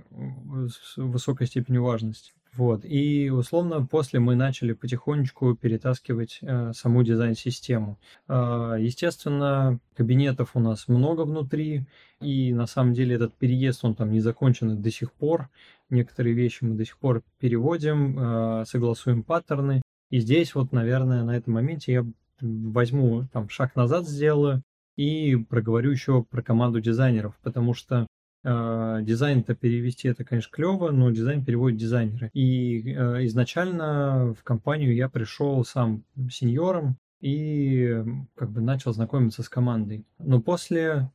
[0.67, 2.33] с высокой степенью важности.
[2.55, 2.85] Вот.
[2.85, 7.99] И условно после мы начали потихонечку перетаскивать э, саму дизайн-систему.
[8.27, 11.85] Э, естественно, кабинетов у нас много внутри,
[12.21, 15.49] и на самом деле этот переезд, он там не закончен до сих пор.
[15.89, 19.81] некоторые вещи мы до сих пор переводим, э, согласуем паттерны.
[20.11, 22.05] И здесь вот, наверное, на этом моменте я
[22.43, 24.62] возьму там шаг назад сделаю
[24.95, 28.06] и проговорю еще про команду дизайнеров, потому что
[28.43, 32.29] э, дизайн-то перевести это, конечно, клево, но дизайн переводят дизайнеры.
[32.34, 38.03] И э, изначально в компанию я пришел сам сеньором и
[38.36, 40.06] как бы начал знакомиться с командой.
[40.19, 41.10] Но после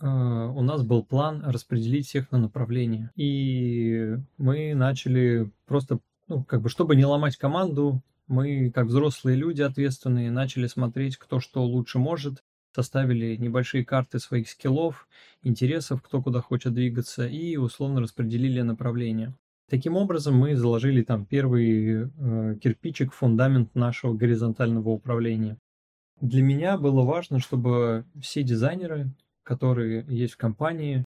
[0.00, 3.10] э, у нас был план распределить всех на направления.
[3.16, 9.60] И мы начали просто, ну, как бы, чтобы не ломать команду, мы, как взрослые люди
[9.60, 12.42] ответственные, начали смотреть, кто что лучше может,
[12.74, 15.08] составили небольшие карты своих скиллов,
[15.42, 19.34] интересов, кто куда хочет двигаться, и условно распределили направления.
[19.68, 25.58] Таким образом, мы заложили там первый э, кирпичик, фундамент нашего горизонтального управления.
[26.20, 29.12] Для меня было важно, чтобы все дизайнеры,
[29.42, 31.04] которые есть в компании,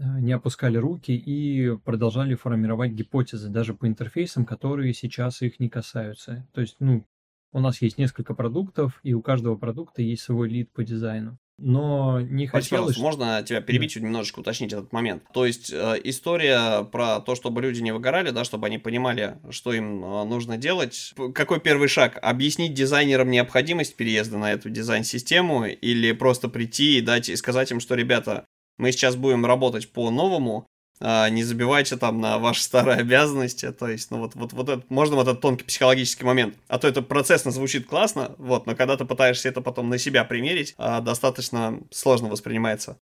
[0.00, 6.48] не опускали руки и продолжали формировать гипотезы даже по интерфейсам, которые сейчас их не касаются.
[6.52, 7.06] То есть, ну,
[7.52, 11.38] у нас есть несколько продуктов, и у каждого продукта есть свой лид по дизайну.
[11.62, 12.98] Но не Спасибо, хотелось...
[12.98, 14.00] Можно тебя перебить, да.
[14.00, 15.24] немножечко уточнить этот момент.
[15.34, 19.74] То есть, э, история про то, чтобы люди не выгорали, да, чтобы они понимали, что
[19.74, 21.12] им э, нужно делать.
[21.34, 22.18] Какой первый шаг?
[22.22, 27.80] Объяснить дизайнерам необходимость переезда на эту дизайн-систему или просто прийти и дать и сказать им,
[27.80, 28.46] что, ребята,
[28.80, 30.66] мы сейчас будем работать по-новому,
[31.02, 34.84] а, не забивайте там на ваши старые обязанности, то есть, ну вот, вот, вот это,
[34.88, 38.96] можно вот этот тонкий психологический момент, а то это процессно звучит классно, вот, но когда
[38.96, 42.98] ты пытаешься это потом на себя примерить, а, достаточно сложно воспринимается.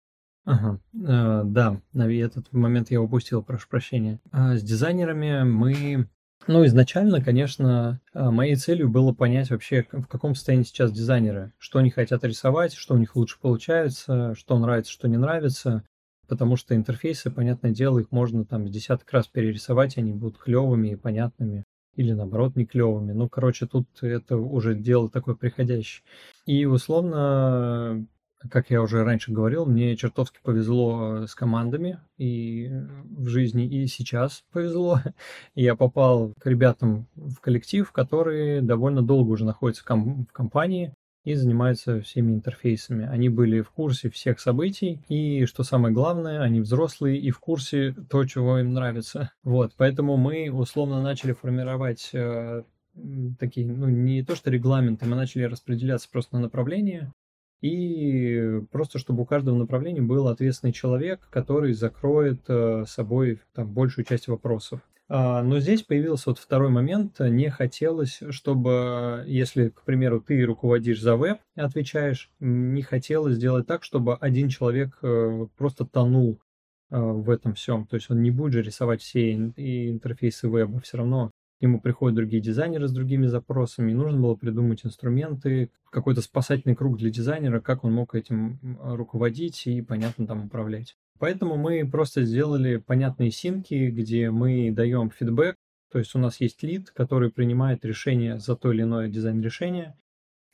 [0.45, 4.19] Ага, э, да, этот момент я упустил, прошу прощения.
[4.31, 6.09] А, с дизайнерами мы
[6.47, 11.79] ну, изначально, конечно, а, моей целью было понять вообще, в каком состоянии сейчас дизайнеры, что
[11.79, 15.83] они хотят рисовать, что у них лучше получается, что нравится, что не нравится,
[16.27, 20.89] потому что интерфейсы, понятное дело, их можно там с десяток раз перерисовать, они будут клевыми
[20.89, 21.63] и понятными,
[21.95, 23.11] или наоборот не клевыми.
[23.11, 26.03] Ну, короче, тут это уже дело такое приходящее.
[26.45, 28.05] И условно
[28.51, 32.69] как я уже раньше говорил, мне чертовски повезло э, с командами и
[33.05, 34.99] в жизни, и сейчас повезло.
[35.55, 42.01] Я попал к ребятам в коллектив, которые довольно долго уже находятся в компании и занимаются
[42.01, 43.05] всеми интерфейсами.
[43.05, 47.95] Они были в курсе всех событий, и, что самое главное, они взрослые и в курсе
[48.09, 49.31] то, чего им нравится.
[49.43, 52.63] Вот, поэтому мы условно начали формировать э,
[53.39, 57.13] такие, ну, не то что регламенты, мы начали распределяться просто на направления,
[57.63, 64.03] и просто чтобы у каждого направления был ответственный человек, который закроет э, собой там, большую
[64.03, 64.81] часть вопросов.
[65.07, 67.21] А, но здесь появился вот второй момент.
[67.21, 73.85] Не хотелось, чтобы, если, к примеру, ты руководишь за веб, отвечаешь, не хотелось сделать так,
[73.85, 76.41] чтобы один человек э, просто тонул
[76.91, 77.87] э, в этом всем.
[77.87, 81.31] То есть он не будет же рисовать все интерфейсы веба, все равно
[81.63, 86.97] нему приходят другие дизайнеры с другими запросами, и нужно было придумать инструменты, какой-то спасательный круг
[86.97, 90.95] для дизайнера, как он мог этим руководить и, понятно, там управлять.
[91.19, 95.55] Поэтому мы просто сделали понятные синки, где мы даем фидбэк,
[95.91, 99.95] то есть у нас есть лид, который принимает решение за то или иное дизайн-решение.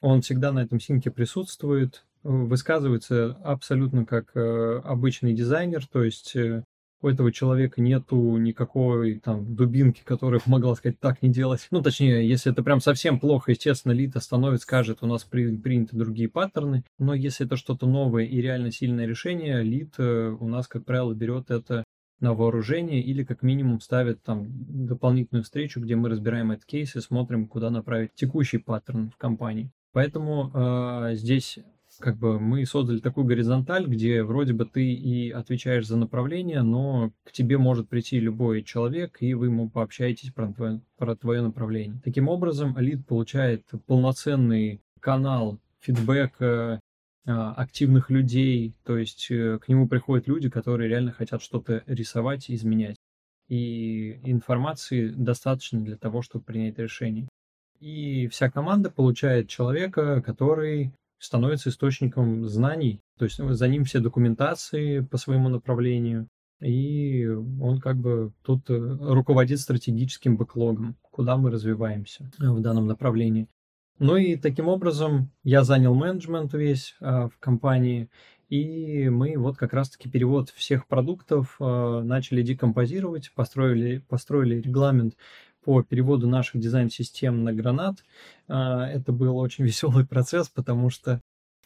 [0.01, 6.63] Он всегда на этом синке присутствует, высказывается абсолютно как э, обычный дизайнер, то есть э,
[7.01, 11.67] у этого человека нету никакой там дубинки, которая помогла сказать так не делать.
[11.71, 15.95] Ну, точнее, если это прям совсем плохо, естественно, lead остановит, скажет, у нас при, приняты
[15.95, 16.83] другие паттерны.
[16.97, 21.13] Но если это что-то новое и реально сильное решение, lead э, у нас, как правило,
[21.13, 21.83] берет это
[22.19, 27.01] на вооружение или как минимум ставит там дополнительную встречу, где мы разбираем этот кейс и
[27.01, 29.71] смотрим, куда направить текущий паттерн в компании.
[29.93, 31.59] Поэтому э, здесь
[31.99, 37.11] как бы мы создали такую горизонталь, где вроде бы ты и отвечаешь за направление, но
[37.23, 42.01] к тебе может прийти любой человек, и вы ему пообщаетесь про твое, про твое направление.
[42.03, 46.79] Таким образом, lead получает полноценный канал фидбэка
[47.25, 52.49] а, активных людей, то есть э, к нему приходят люди, которые реально хотят что-то рисовать
[52.49, 52.95] изменять.
[53.49, 57.27] И информации достаточно для того, чтобы принять решение.
[57.79, 65.01] И вся команда получает человека, который становится источником знаний, то есть за ним все документации
[65.01, 66.27] по своему направлению,
[66.61, 73.47] и он как бы тут э, руководит стратегическим бэклогом, куда мы развиваемся в данном направлении.
[73.99, 78.09] Ну и таким образом я занял менеджмент весь а, в компании,
[78.47, 85.15] и мы вот как раз-таки перевод всех продуктов а, начали декомпозировать, построили, построили регламент
[85.63, 88.03] по переводу наших дизайн-систем на гранат.
[88.47, 91.21] А, это был очень веселый процесс, потому что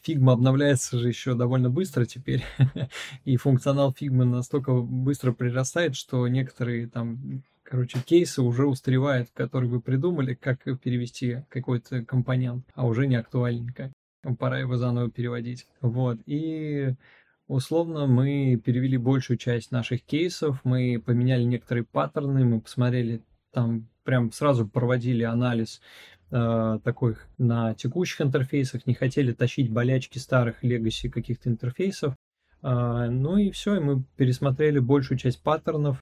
[0.06, 2.44] Figma обновляется же еще довольно быстро теперь,
[3.24, 9.80] и функционал Figma настолько быстро прирастает, что некоторые там, короче, кейсы уже устаревают, которые вы
[9.80, 13.92] придумали, как перевести какой-то компонент, а уже не актуальненько.
[14.38, 15.66] Пора его заново переводить.
[15.82, 16.18] Вот.
[16.24, 16.94] И
[17.46, 23.22] условно мы перевели большую часть наших кейсов, мы поменяли некоторые паттерны, мы посмотрели
[23.54, 25.80] там прям сразу проводили анализ
[26.30, 32.14] э, такой на текущих интерфейсах, не хотели тащить болячки старых легаси каких-то интерфейсов.
[32.62, 36.00] Э, ну и все, и мы пересмотрели большую часть паттернов,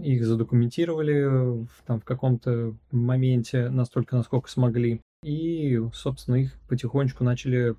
[0.00, 5.00] их задокументировали в, там, в каком-то моменте настолько, насколько смогли.
[5.22, 7.74] И, собственно, их потихонечку начали э,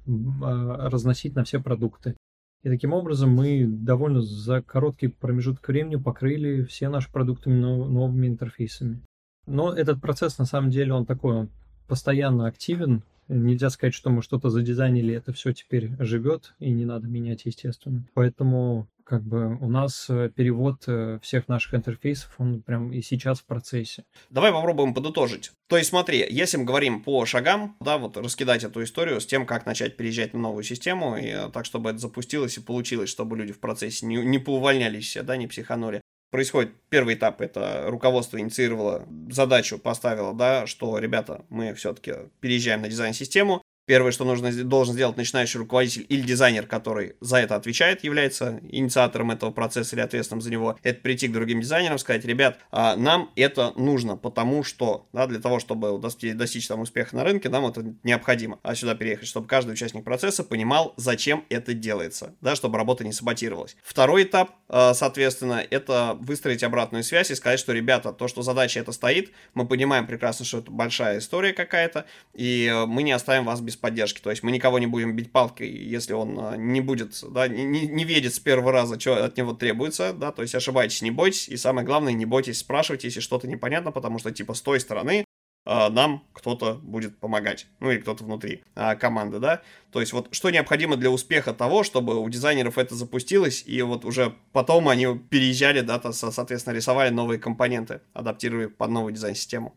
[0.87, 2.15] разносить на все продукты.
[2.63, 9.01] И таким образом мы довольно за короткий промежуток времени покрыли все наши продукты новыми интерфейсами.
[9.45, 11.49] Но этот процесс, на самом деле, он такой, он
[11.87, 13.03] постоянно активен.
[13.27, 18.03] Нельзя сказать, что мы что-то задизайнили, это все теперь живет, и не надо менять, естественно.
[18.13, 23.39] Поэтому как бы у нас э, перевод э, всех наших интерфейсов, он прям и сейчас
[23.39, 24.03] в процессе.
[24.31, 25.51] Давай попробуем подытожить.
[25.67, 29.45] То есть смотри, если мы говорим по шагам, да, вот раскидать эту историю с тем,
[29.45, 33.37] как начать переезжать на новую систему, и э, так, чтобы это запустилось и получилось, чтобы
[33.37, 39.07] люди в процессе не, не поувольнялись да, не психанули происходит первый этап, это руководство инициировало
[39.29, 45.15] задачу, поставило, да, что, ребята, мы все-таки переезжаем на дизайн-систему, Первое, что нужно, должен сделать
[45.15, 50.49] начинающий руководитель или дизайнер, который за это отвечает, является инициатором этого процесса или ответственным за
[50.49, 55.27] него, это прийти к другим дизайнерам, сказать, ребят, а нам это нужно, потому что, да,
[55.27, 59.47] для того, чтобы достичь, там успеха на рынке, нам это необходимо, а сюда переехать, чтобы
[59.47, 63.77] каждый участник процесса понимал, зачем это делается, да, чтобы работа не саботировалась.
[63.83, 68.79] Второй этап, а, соответственно, это выстроить обратную связь и сказать, что, ребята, то, что задача
[68.79, 73.45] это стоит, мы понимаем прекрасно, что это большая история какая-то, и э, мы не оставим
[73.45, 74.21] вас без без поддержки.
[74.21, 77.87] То есть мы никого не будем бить палкой, если он а, не будет, да, не,
[77.87, 81.49] не видит с первого раза, что от него требуется, да, то есть ошибайтесь, не бойтесь,
[81.49, 85.25] и самое главное, не бойтесь спрашивать, если что-то непонятно, потому что, типа, с той стороны
[85.65, 89.61] а, нам кто-то будет помогать, ну или кто-то внутри а, команды, да.
[89.91, 94.05] То есть вот что необходимо для успеха того, чтобы у дизайнеров это запустилось, и вот
[94.05, 99.73] уже потом они переезжали, да, то, соответственно, рисовали новые компоненты, адаптировали под новую дизайн-систему.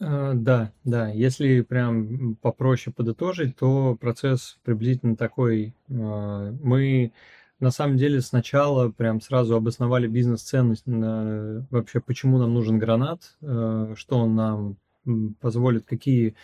[0.00, 1.08] Э, да, да.
[1.08, 5.74] Если прям попроще подытожить, то процесс приблизительно такой.
[5.88, 7.12] Э, мы
[7.60, 14.18] на самом деле сначала прям сразу обосновали бизнес-ценность вообще, почему нам нужен гранат, э, что
[14.18, 14.76] он нам
[15.40, 16.34] позволит, какие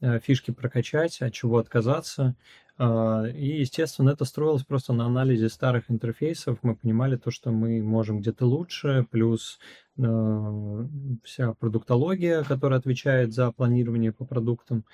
[0.00, 2.34] фишки прокачать, от чего отказаться.
[2.80, 6.58] И, естественно, это строилось просто на анализе старых интерфейсов.
[6.62, 9.60] Мы понимали то, что мы можем где-то лучше, плюс
[9.98, 10.86] Э,
[11.22, 14.86] вся продуктология, которая отвечает за планирование по продуктам,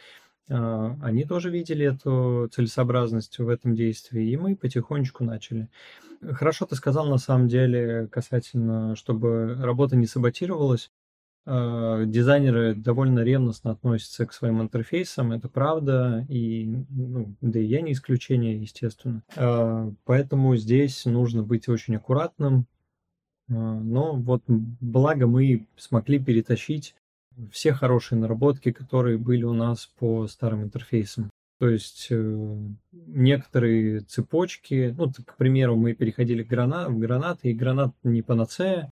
[0.49, 0.55] э,
[1.03, 5.69] они тоже видели эту целесообразность в этом действии, и мы потихонечку начали.
[6.21, 10.91] Хорошо ты сказал, на самом деле, касательно, чтобы работа не саботировалась.
[11.51, 17.81] Э, дизайнеры довольно ревностно относятся к своим интерфейсам, это правда, и ну, да и я
[17.81, 19.23] не исключение, естественно.
[20.05, 22.67] Поэтому здесь нужно быть очень аккуратным,
[23.49, 26.95] а, но вот благо мы смогли перетащить
[27.51, 31.31] все хорошие наработки, которые были у нас по старым интерфейсам.
[31.61, 32.57] То есть э,
[32.93, 38.91] некоторые цепочки, ну, к примеру, мы переходили к гранат, в гранаты, и гранат не панацея,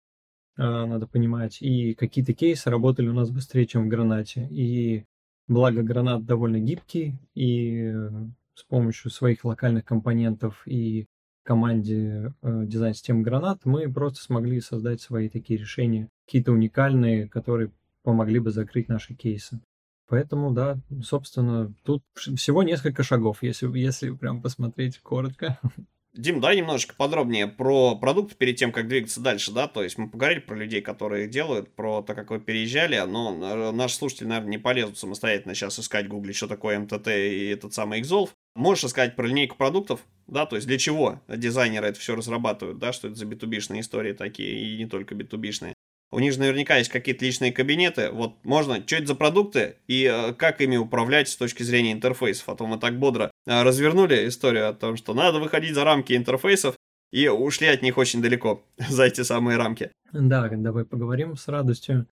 [0.57, 4.47] надо понимать, и какие-то кейсы работали у нас быстрее, чем в гранате.
[4.51, 5.05] И
[5.47, 8.09] благо гранат довольно гибкий, и э,
[8.55, 11.07] с помощью своих локальных компонентов и
[11.43, 17.71] команде э, дизайн-системы Гранат мы просто смогли создать свои такие решения, какие-то уникальные, которые
[18.03, 19.61] помогли бы закрыть наши кейсы.
[20.07, 25.59] Поэтому, да, собственно, тут всего несколько шагов, если, если прям посмотреть коротко.
[26.15, 30.07] Дим, дай немножечко подробнее про продукт перед тем, как двигаться дальше, да, то есть мы
[30.07, 34.51] поговорили про людей, которые их делают, про то, как вы переезжали, но наши слушатели, наверное,
[34.51, 38.29] не полезут самостоятельно сейчас искать в гугле, что такое МТТ и этот самый Exolve.
[38.55, 42.93] Можешь рассказать про линейку продуктов, да, то есть для чего дизайнеры это все разрабатывают, да,
[42.93, 45.72] что это за битубишные истории такие, и не только битубишные.
[46.13, 48.11] У них же наверняка есть какие-то личные кабинеты.
[48.11, 52.47] Вот можно, что это за продукты и э, как ими управлять с точки зрения интерфейсов.
[52.49, 56.13] А то мы так бодро э, развернули историю о том, что надо выходить за рамки
[56.13, 56.75] интерфейсов
[57.11, 59.91] и ушли от них очень далеко, за эти самые рамки.
[60.11, 62.05] Да, давай поговорим с радостью.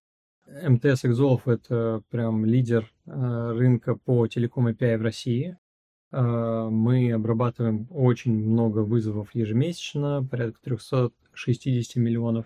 [0.48, 5.56] МТС Exolve— это прям лидер э, рынка по телеком API в России.
[6.14, 12.44] Мы обрабатываем очень много вызовов ежемесячно, порядка 360 миллионов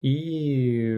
[0.00, 0.96] и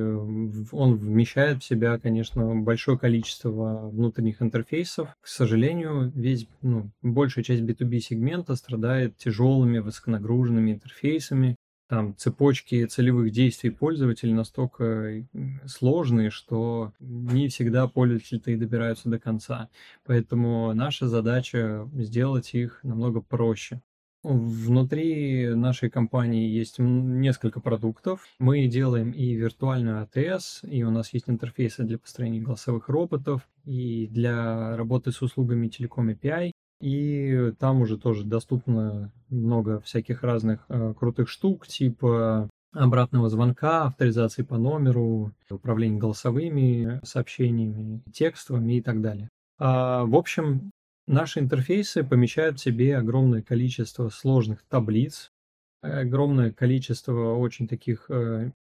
[0.72, 5.08] он вмещает в себя, конечно, большое количество внутренних интерфейсов.
[5.20, 11.56] К сожалению, весь, ну, большая часть B2B сегмента страдает тяжелыми, высоконагруженными интерфейсами,
[11.88, 15.26] там цепочки целевых действий пользователей настолько
[15.64, 19.70] сложные, что не всегда пользователи-то и добираются до конца.
[20.04, 23.80] Поэтому наша задача сделать их намного проще.
[24.24, 28.26] Внутри нашей компании есть несколько продуктов.
[28.40, 34.08] Мы делаем и виртуальную АТС, и у нас есть интерфейсы для построения голосовых роботов, и
[34.08, 36.52] для работы с услугами Telecom API.
[36.80, 44.42] И там уже тоже доступно много всяких разных э, крутых штук, типа обратного звонка, авторизации
[44.42, 49.28] по номеру, управления голосовыми сообщениями, текстовыми и так далее.
[49.58, 50.70] А, в общем,
[51.08, 55.32] наши интерфейсы помещают в себе огромное количество сложных таблиц,
[55.80, 58.52] огромное количество очень таких э,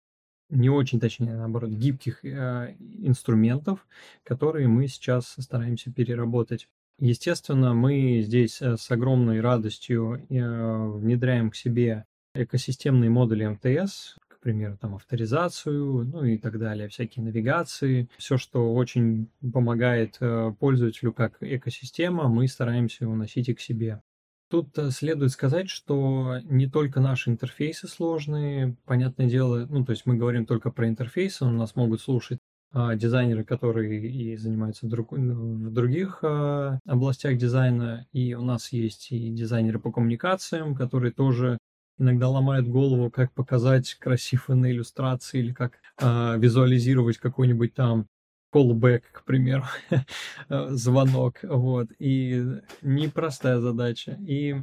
[0.50, 3.86] не очень, точнее, наоборот, гибких э, инструментов,
[4.24, 6.68] которые мы сейчас стараемся переработать.
[6.98, 14.94] Естественно, мы здесь э, с огромной радостью внедряем к себе экосистемные модули МТС, к там
[14.94, 18.08] авторизацию, ну и так далее, всякие навигации.
[18.16, 24.02] Все, что очень помогает э, пользователю как экосистема, мы стараемся уносить и к себе.
[24.50, 30.16] Тут следует сказать, что не только наши интерфейсы сложные, понятное дело, ну, то есть мы
[30.16, 32.38] говорим только про интерфейсы, у нас могут слушать
[32.70, 38.06] а, дизайнеры, которые и занимаются друг, в других а, областях дизайна.
[38.12, 41.58] И у нас есть и дизайнеры по коммуникациям, которые тоже
[41.98, 48.06] иногда ломают голову, как показать красиво на иллюстрации или как а, визуализировать какой-нибудь там
[48.54, 49.64] callback, к примеру,
[50.48, 52.44] звонок, вот, и
[52.82, 54.16] непростая задача.
[54.26, 54.56] И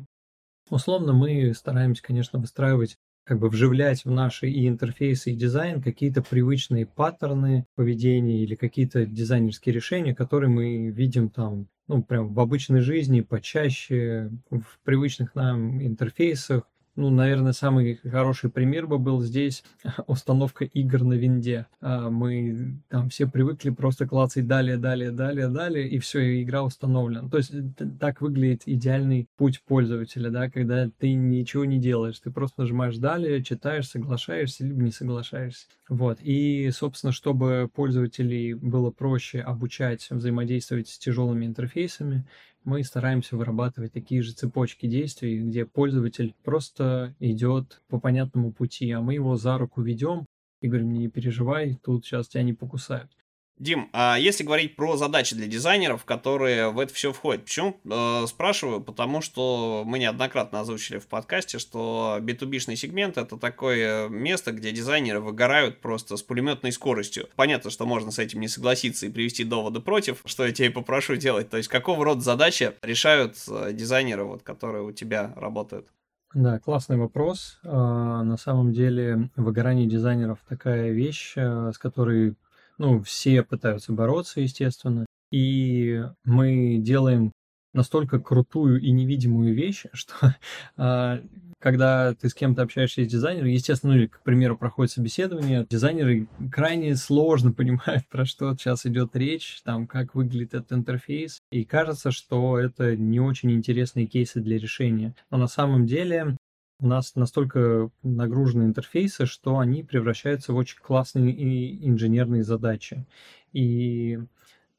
[0.70, 6.22] условно мы стараемся, конечно, выстраивать как бы вживлять в наши и интерфейсы, и дизайн какие-то
[6.22, 12.82] привычные паттерны поведения или какие-то дизайнерские решения, которые мы видим там, ну, прям в обычной
[12.82, 19.64] жизни почаще, в привычных нам интерфейсах, ну, наверное, самый хороший пример бы был здесь
[20.08, 21.68] установка игр на винде.
[21.82, 27.30] А, мы там все привыкли просто клацать далее, далее, далее, далее, и все, игра установлена.
[27.30, 27.54] То есть
[28.00, 33.44] так выглядит идеальный путь пользователя, да, когда ты ничего не делаешь, ты просто нажимаешь далее,
[33.44, 35.68] читаешь, соглашаешься, либо не соглашаешься.
[35.90, 36.20] Вот.
[36.22, 42.26] И, собственно, чтобы пользователей было проще обучать взаимодействовать с тяжелыми интерфейсами,
[42.66, 49.02] мы стараемся вырабатывать такие же цепочки действий, где пользователь просто идет по понятному пути, а
[49.02, 50.26] мы его за руку ведем
[50.62, 53.12] и говорим, не переживай, тут сейчас тебя не покусают.
[53.58, 58.26] Дим, а если говорить про задачи для дизайнеров, которые в это все входят, почему э,
[58.28, 58.82] спрашиваю?
[58.82, 65.22] Потому что мы неоднократно озвучили в подкасте, что B2B-шный сегмент это такое место, где дизайнеры
[65.22, 67.30] выгорают просто с пулеметной скоростью.
[67.38, 70.72] Понятно, что можно с этим не согласиться и привести доводы против, что я тебя и
[70.72, 71.50] попрошу делать.
[71.50, 75.88] То есть какого рода задачи решают э, дизайнеры, вот, которые у тебя работают?
[76.34, 77.60] Да, классный вопрос.
[77.64, 82.36] А, на самом деле выгорание дизайнеров такая вещь, э, с которой
[82.78, 85.06] ну, все пытаются бороться, естественно.
[85.32, 87.32] И мы делаем
[87.74, 90.36] настолько крутую и невидимую вещь, что
[90.78, 91.22] а,
[91.60, 96.28] когда ты с кем-то общаешься из дизайнера, естественно, ну или, к примеру, проходит собеседование, дизайнеры
[96.52, 102.12] крайне сложно понимают, про что сейчас идет речь, там, как выглядит этот интерфейс, и кажется,
[102.12, 105.16] что это не очень интересные кейсы для решения.
[105.30, 106.38] Но на самом деле
[106.80, 113.06] у нас настолько нагружены интерфейсы, что они превращаются в очень классные и инженерные задачи.
[113.54, 114.20] И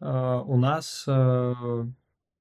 [0.00, 1.54] э, у нас, э,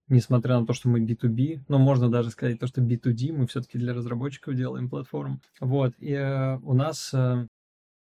[0.09, 3.77] несмотря на то, что мы B2B, но можно даже сказать то, что B2D, мы все-таки
[3.77, 5.39] для разработчиков делаем платформу.
[5.61, 7.47] Вот, и э, у нас э,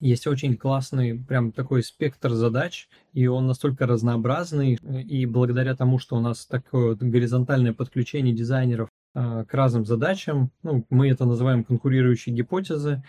[0.00, 6.16] есть очень классный прям такой спектр задач, и он настолько разнообразный, и благодаря тому, что
[6.16, 10.50] у нас такое вот горизонтальное подключение дизайнеров к разным задачам.
[10.62, 13.02] Ну, мы это называем конкурирующие гипотезы,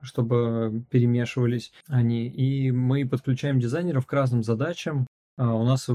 [0.00, 2.28] чтобы перемешивались они.
[2.28, 5.06] И мы подключаем дизайнеров к разным задачам.
[5.38, 5.88] А, у нас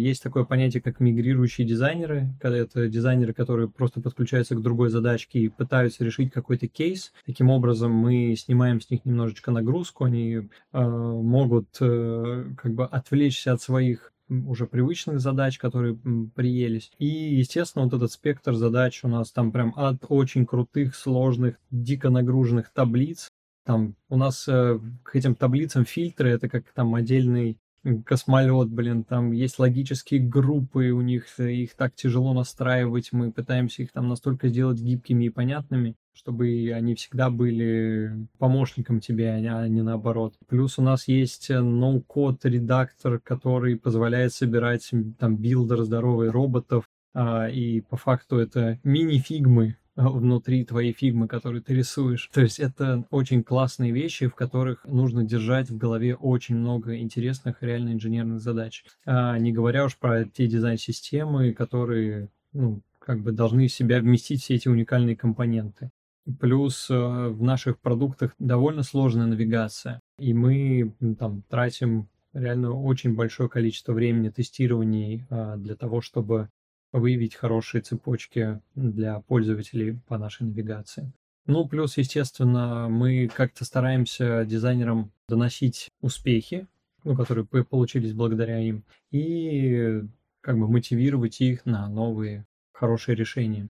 [0.00, 5.40] есть такое понятие, как мигрирующие дизайнеры, когда это дизайнеры, которые просто подключаются к другой задачке
[5.40, 7.12] и пытаются решить какой-то кейс.
[7.26, 10.42] Таким образом, мы снимаем с них немножечко нагрузку, они э,
[10.72, 15.98] могут э, как бы отвлечься от своих уже привычных задач, которые
[16.34, 16.90] приелись.
[16.98, 22.10] И, естественно, вот этот спектр задач у нас там прям от очень крутых, сложных, дико
[22.10, 23.30] нагруженных таблиц.
[23.64, 27.58] Там у нас э, к этим таблицам фильтры, это как там отдельный
[28.04, 33.82] космолет, блин, там есть логические группы, у них э, их так тяжело настраивать, мы пытаемся
[33.82, 39.82] их там настолько сделать гибкими и понятными, чтобы они всегда были помощником тебе, а не
[39.82, 40.34] наоборот.
[40.48, 47.80] Плюс у нас есть no-code редактор, который позволяет собирать там builder здоровых роботов, а, и
[47.80, 52.30] по факту это мини-фигмы, внутри твоей фигмы, которую ты рисуешь.
[52.32, 57.62] То есть это очень классные вещи, в которых нужно держать в голове очень много интересных
[57.62, 58.84] реально инженерных задач.
[59.04, 64.42] А не говоря уж про те дизайн-системы, которые ну, как бы должны в себя вместить
[64.42, 65.90] все эти уникальные компоненты.
[66.40, 73.48] Плюс э, в наших продуктах довольно сложная навигация, и мы там тратим реально очень большое
[73.48, 76.50] количество времени тестирований а, для того, чтобы
[76.92, 81.12] выявить хорошие цепочки для пользователей по нашей навигации.
[81.46, 86.66] Ну, плюс, естественно, мы как-то стараемся дизайнерам доносить успехи,
[87.04, 90.02] ну, которые получились благодаря им, и
[90.40, 93.68] как бы мотивировать их на новые хорошие решения.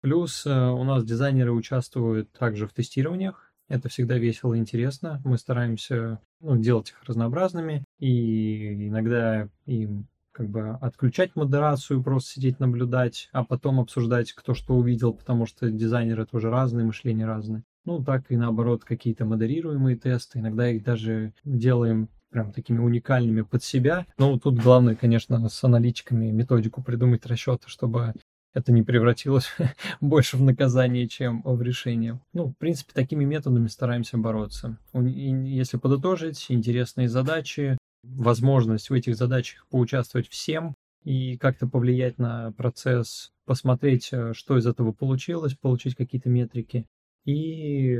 [0.00, 3.52] Плюс э, у нас дизайнеры участвуют также в тестированиях.
[3.68, 5.20] Это всегда весело и интересно.
[5.24, 10.06] Мы стараемся ну, делать их разнообразными, и иногда им
[10.38, 15.68] как бы отключать модерацию, просто сидеть наблюдать, а потом обсуждать, кто что увидел, потому что
[15.68, 17.64] дизайнеры тоже разные, мышление разное.
[17.84, 20.38] Ну, так и наоборот, какие-то модерируемые тесты.
[20.38, 24.06] Иногда их даже делаем прям такими уникальными под себя.
[24.16, 28.14] Но тут главное, конечно, с аналитиками методику придумать расчеты, чтобы
[28.54, 29.48] это не превратилось
[30.00, 32.20] больше в наказание, чем в решение.
[32.32, 34.78] Ну, в принципе, такими методами стараемся бороться.
[34.92, 37.76] Если подытожить, интересные задачи,
[38.16, 44.66] возможность в этих задачах поучаствовать всем и как-то повлиять на процесс, посмотреть, э, что из
[44.66, 46.86] этого получилось, получить какие-то метрики
[47.24, 47.98] и,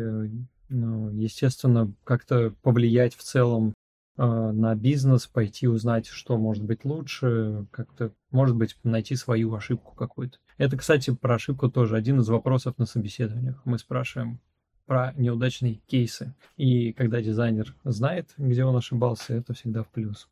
[0.69, 3.75] ну, естественно, как-то повлиять в целом
[4.17, 9.95] э, на бизнес, пойти узнать, что может быть лучше, как-то, может быть, найти свою ошибку
[9.95, 10.39] какую-то.
[10.57, 13.61] Это, кстати, про ошибку тоже один из вопросов на собеседованиях.
[13.65, 14.41] Мы спрашиваем,
[14.89, 16.35] про неудачные кейсы.
[16.57, 20.29] И когда дизайнер знает, где он ошибался, это всегда в плюс.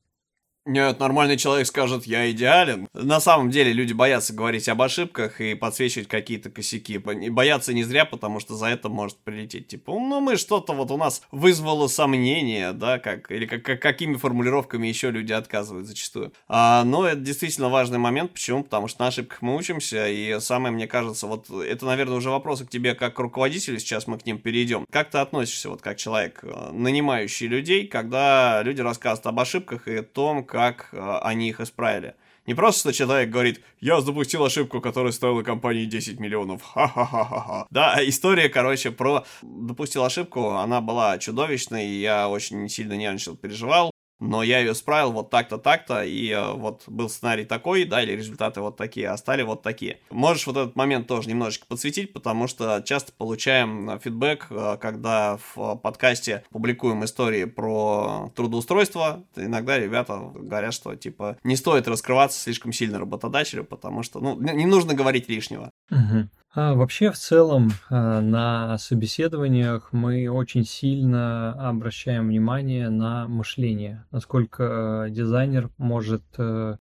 [0.67, 2.89] Нет, нормальный человек скажет, я идеален.
[2.93, 6.99] На самом деле люди боятся говорить об ошибках и подсвечивать какие-то косяки.
[6.99, 9.69] Боятся не зря, потому что за это может прилететь.
[9.69, 14.17] Типа, ну мы что-то вот у нас вызвало сомнение, да, как, или как, как, какими
[14.17, 16.33] формулировками еще люди отказывают зачастую.
[16.49, 18.33] А, но это действительно важный момент.
[18.33, 18.65] Почему?
[18.65, 20.09] Потому что на ошибках мы учимся.
[20.09, 23.79] И самое, мне кажется, вот это, наверное, уже вопросы к тебе как к руководителю.
[23.79, 24.85] Сейчас мы к ним перейдем.
[24.91, 30.01] Как ты относишься вот как человек, э, нанимающий людей, когда люди рассказывают об ошибках и
[30.01, 30.45] том,
[30.93, 32.15] э, они их исправили.
[32.47, 36.63] Не просто что человек говорит, я допустил ошибку, которая стоила компании 10 миллионов.
[36.75, 37.67] Ха-ха-ха-ха.
[37.71, 44.43] Да, история, короче, про допустил ошибку, она была чудовищной, я очень сильно нервничал, переживал но
[44.43, 48.61] я ее справил вот так-то, так-то, и э, вот был сценарий такой, да, или результаты
[48.61, 50.01] вот такие, а стали вот такие.
[50.11, 55.39] Можешь вот этот момент тоже немножечко подсветить, потому что часто получаем э, фидбэк, э, когда
[55.55, 62.73] в подкасте публикуем истории про трудоустройство, иногда ребята говорят, что, типа, не стоит раскрываться слишком
[62.73, 65.71] сильно работодателю, потому что, ну, не нужно говорить лишнего.
[65.91, 66.29] Угу.
[66.55, 75.09] А вообще, в целом, а, на собеседованиях мы очень сильно обращаем внимание на мышление, насколько
[75.11, 76.77] дизайнер может э,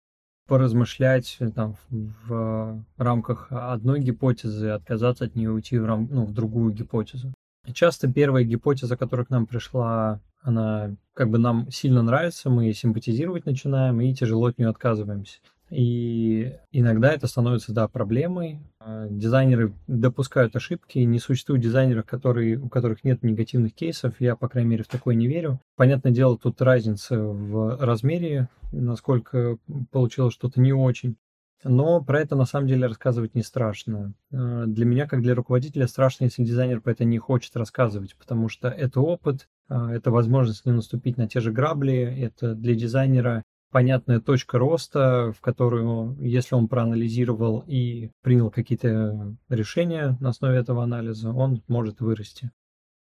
[0.48, 6.08] поразмышлять э, там, в рамках одной гипотезы, отказаться от нее, уйти в, рам...
[6.12, 7.34] ну, в другую гипотезу.
[7.74, 13.46] Часто первая гипотеза, которая к нам пришла, она как бы нам сильно нравится, мы симпатизировать
[13.46, 15.40] начинаем и тяжело от нее отказываемся.
[15.74, 18.60] И иногда это становится, да, проблемой.
[18.80, 21.00] А, дизайнеры допускают ошибки.
[21.00, 24.14] Не существует дизайнеров, которые, у которых нет негативных кейсов.
[24.20, 25.60] Я, по крайней мере, в такое не верю.
[25.76, 29.58] Понятное дело, тут разница в размере, насколько
[29.90, 31.16] получилось что-то не очень.
[31.64, 34.14] Но про это на самом деле рассказывать не страшно.
[34.32, 38.48] А, для меня, как для руководителя, страшно, если дизайнер про это не хочет рассказывать, потому
[38.48, 43.44] что это опыт, а, это возможность не наступить на те же грабли, это для дизайнера
[43.74, 50.84] понятная точка роста, в которую, если он проанализировал и принял какие-то решения на основе этого
[50.84, 52.52] анализа, он может вырасти.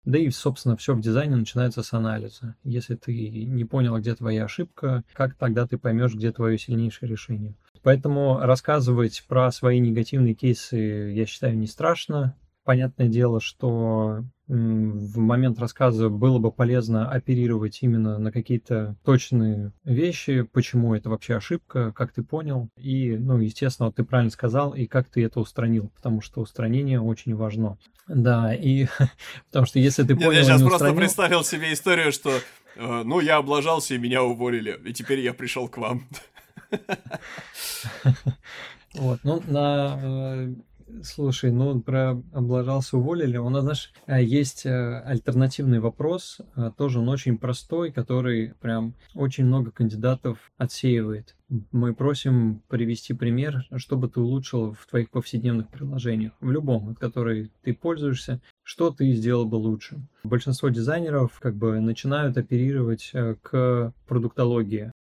[0.05, 2.55] Да и, собственно, все в дизайне начинается с анализа.
[2.63, 7.55] Если ты не понял, где твоя ошибка, как тогда ты поймешь, где твое сильнейшее решение.
[7.83, 10.77] Поэтому рассказывать про свои негативные кейсы,
[11.15, 12.37] я считаю, не страшно.
[12.65, 20.43] Понятное дело, что в момент рассказа было бы полезно оперировать именно на какие-то точные вещи,
[20.43, 24.87] почему это вообще ошибка, как ты понял, и, ну, естественно, вот ты правильно сказал, и
[24.87, 27.79] как ты это устранил, потому что устранение очень важно.
[28.09, 28.87] Да, и
[29.47, 30.33] потому что если ты понял...
[30.33, 32.33] Я сейчас просто представил себе историю, что
[32.77, 36.09] Э, ну, я облажался, и меня уволили, и теперь я пришел к вам.
[38.95, 40.55] Вот, ну, на э,
[41.03, 43.37] Слушай, ну про облажался, уволили.
[43.37, 46.41] У нас, знаешь, э, есть альтернативный вопрос,
[46.77, 51.37] тоже он очень простой, который прям очень много кандидатов отсеивает.
[51.73, 57.51] Мы просим привести пример, чтобы ты улучшил в твоих повседневных приложениях, в любом, от которой
[57.63, 60.01] ты пользуешься, что ты сделал бы лучше.
[60.23, 64.93] Большинство дизайнеров как бы начинают оперировать э, к продуктологии,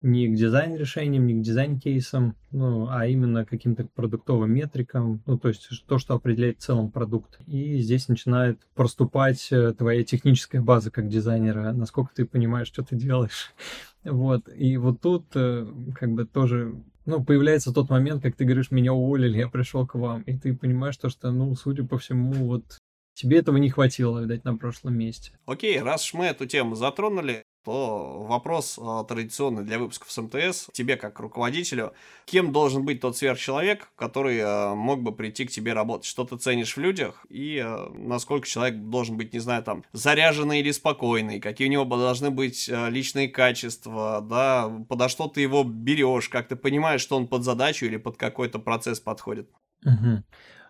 [0.00, 5.68] не к дизайн-решениям, не к дизайн-кейсам, ну, а именно каким-то продуктовым метрикам, ну, то есть
[5.86, 7.40] то, что определяет в целом продукт.
[7.46, 12.96] И здесь начинает проступать э, твоя техническая база как дизайнера, насколько ты понимаешь, что ты
[12.96, 13.52] делаешь.
[14.04, 16.72] Вот, и вот тут э, как бы тоже
[17.04, 20.54] ну, появляется тот момент, как ты говоришь, меня уволили, я пришел к вам, и ты
[20.54, 22.78] понимаешь то, что, ну, судя по всему, вот
[23.14, 25.32] тебе этого не хватило, видать, на прошлом месте.
[25.46, 30.68] Окей, раз уж мы эту тему затронули, то вопрос э, традиционный для выпусков с МТС,
[30.72, 31.92] тебе как руководителю,
[32.24, 36.38] кем должен быть тот сверхчеловек, который э, мог бы прийти к тебе работать, что ты
[36.38, 41.40] ценишь в людях и э, насколько человек должен быть, не знаю, там, заряженный или спокойный,
[41.40, 46.56] какие у него должны быть личные качества, да, подо что ты его берешь, как ты
[46.56, 49.50] понимаешь, что он под задачу или под какой-то процесс подходит.
[49.84, 50.22] Угу.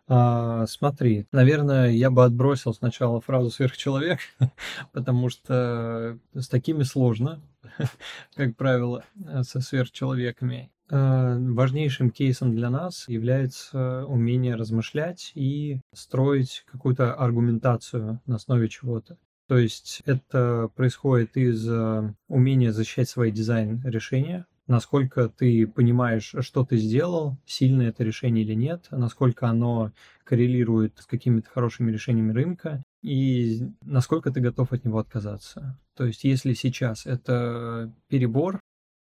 [0.08, 4.20] А, смотри, наверное, я бы отбросил сначала фразу сверхчеловек,
[4.92, 7.42] потому что с такими сложно,
[8.34, 9.04] как правило,
[9.42, 10.70] со сверхчеловеками.
[10.90, 19.18] А, важнейшим кейсом для нас является умение размышлять и строить какую-то аргументацию на основе чего-то.
[19.46, 26.76] То есть это происходит из а, умения защищать свои дизайн-решения, насколько ты понимаешь, что ты
[26.76, 29.92] сделал, сильное это решение или нет, насколько оно
[30.24, 35.78] коррелирует с какими-то хорошими решениями рынка, и насколько ты готов от него отказаться.
[35.96, 38.60] То есть, если сейчас это перебор,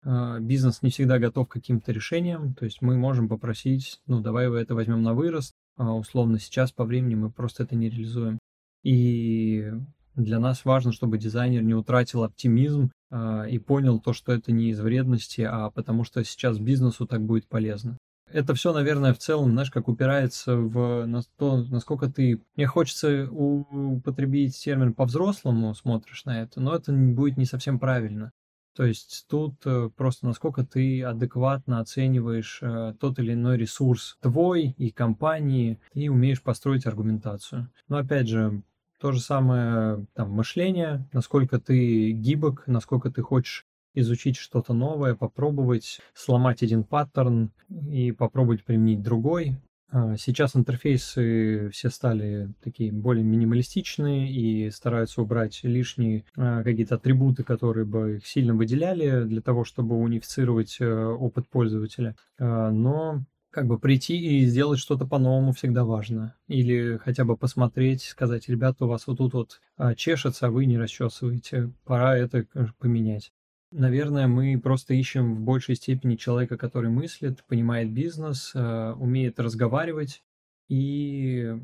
[0.03, 4.49] а, бизнес не всегда готов к каким-то решениям, то есть мы можем попросить, ну, давай
[4.49, 8.39] вы это возьмем на вырост, а условно сейчас по времени мы просто это не реализуем.
[8.83, 9.71] И
[10.15, 14.69] для нас важно, чтобы дизайнер не утратил оптимизм э, и понял то, что это не
[14.69, 17.97] из вредности, а потому что сейчас бизнесу так будет полезно.
[18.33, 22.41] Это все, наверное, в целом, знаешь, как упирается в на то, насколько ты...
[22.55, 28.31] Мне хочется употребить термин по-взрослому, смотришь на это, но это будет не совсем правильно.
[28.73, 34.73] То есть тут э, просто насколько ты адекватно оцениваешь э, тот или иной ресурс твой
[34.77, 37.69] и компании и умеешь построить аргументацию.
[37.89, 38.63] Но опять же,
[39.01, 45.99] то же самое там, мышление, насколько ты гибок, насколько ты хочешь изучить что-то новое, попробовать
[46.13, 47.51] сломать один паттерн
[47.89, 49.57] и попробовать применить другой.
[49.89, 57.43] А, сейчас интерфейсы все стали такие более минималистичные и стараются убрать лишние а, какие-то атрибуты,
[57.43, 62.15] которые бы их сильно выделяли для того, чтобы унифицировать э, опыт пользователя.
[62.39, 66.35] А, но как бы прийти и сделать что-то по-новому всегда важно.
[66.47, 70.65] Или хотя бы посмотреть, сказать, ребята, у вас вот тут вот а, чешется, а вы
[70.65, 72.45] не расчесываете, пора это
[72.79, 73.31] поменять.
[73.71, 80.23] Наверное, мы просто ищем в большей степени человека, который мыслит, понимает бизнес, а, умеет разговаривать
[80.69, 81.57] и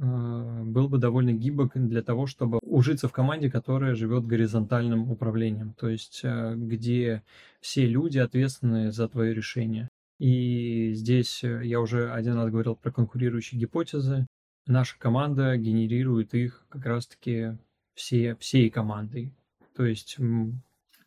[0.00, 5.74] а, был бы довольно гибок для того, чтобы ужиться в команде, которая живет горизонтальным управлением,
[5.74, 7.24] то есть где
[7.60, 9.88] все люди ответственны за твое решение.
[10.22, 14.28] И здесь э, я уже один раз говорил про конкурирующие гипотезы.
[14.68, 17.58] Наша команда генерирует их как раз-таки
[17.94, 19.34] все, всей командой.
[19.74, 20.18] То есть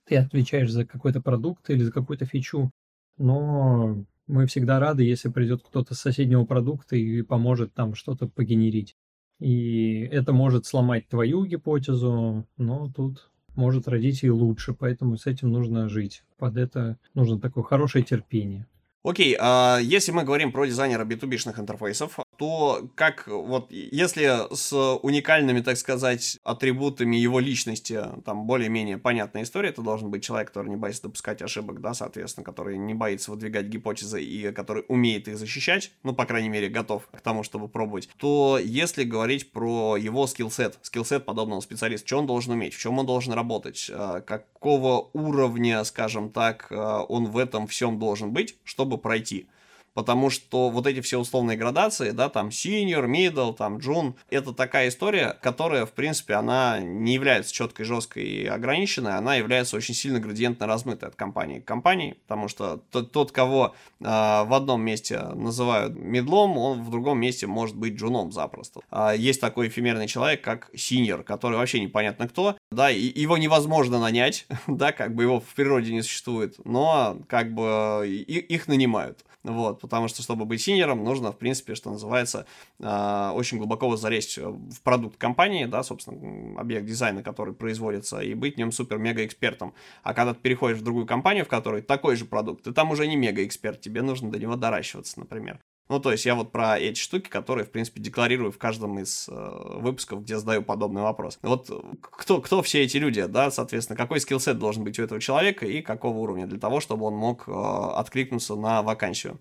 [0.04, 2.72] ты отвечаешь за какой-то продукт или за какую-то фичу,
[3.18, 8.98] но мы всегда рады, если придет кто-то с соседнего продукта и поможет там что-то погенерить.
[9.40, 15.54] И это может сломать твою гипотезу, но тут может родить и лучше, поэтому с этим
[15.54, 16.26] нужно жить.
[16.38, 18.68] Под это нужно такое хорошее терпение.
[19.06, 25.62] Окей, а если мы говорим про дизайнера B2B-шных интерфейсов, то как вот если с уникальными,
[25.62, 30.76] так сказать, атрибутами его личности, там более-менее понятная история, это должен быть человек, который не
[30.76, 35.92] боится допускать ошибок, да, соответственно, который не боится выдвигать гипотезы и который умеет их защищать,
[36.02, 40.80] ну, по крайней мере, готов к тому, чтобы пробовать, то если говорить про его скиллсет,
[40.82, 45.84] скиллсет подобного специалиста, что он должен уметь, в чем он должен работать, а, какого уровня,
[45.84, 49.48] скажем так, а, он в этом всем должен быть, чтобы пройти.
[49.96, 54.90] Потому что вот эти все условные градации, да, там senior, middle, там jun, это такая
[54.90, 60.20] история, которая, в принципе, она не является четкой, жесткой и ограниченной, она является очень сильно
[60.20, 65.20] градиентно размытой от компании к компании, потому что тот, тот кого э, в одном месте
[65.20, 68.82] называют middle ом, он в другом месте может быть джуном запросто.
[68.92, 74.00] А есть такой эфемерный человек, как senior, который вообще непонятно кто, да, и его невозможно
[74.00, 79.24] нанять, да, как бы его в природе не существует, но как бы их нанимают.
[79.46, 82.48] Вот, потому что, чтобы быть senior ом, нужно, в принципе, что называется,
[82.80, 88.56] э, очень глубоко залезть в продукт компании, да, собственно, объект дизайна, который производится, и быть
[88.56, 89.76] в нем супер-мега-экспертом.
[90.02, 93.06] А когда ты переходишь в другую компанию, в которой такой же продукт, ты там уже
[93.08, 95.60] не мега-эксперт, тебе нужно до него доращиваться, например.
[95.88, 99.30] Ну, то есть я вот про эти штуки, которые, в принципе, декларирую в каждом из
[99.30, 101.38] э, выпусков, где задаю подобный вопрос.
[101.44, 101.70] Вот
[102.02, 105.82] кто, кто все эти люди, да, соответственно, какой скиллсет должен быть у этого человека и
[105.82, 109.40] какого уровня для того, чтобы он мог э, откликнуться на вакансию?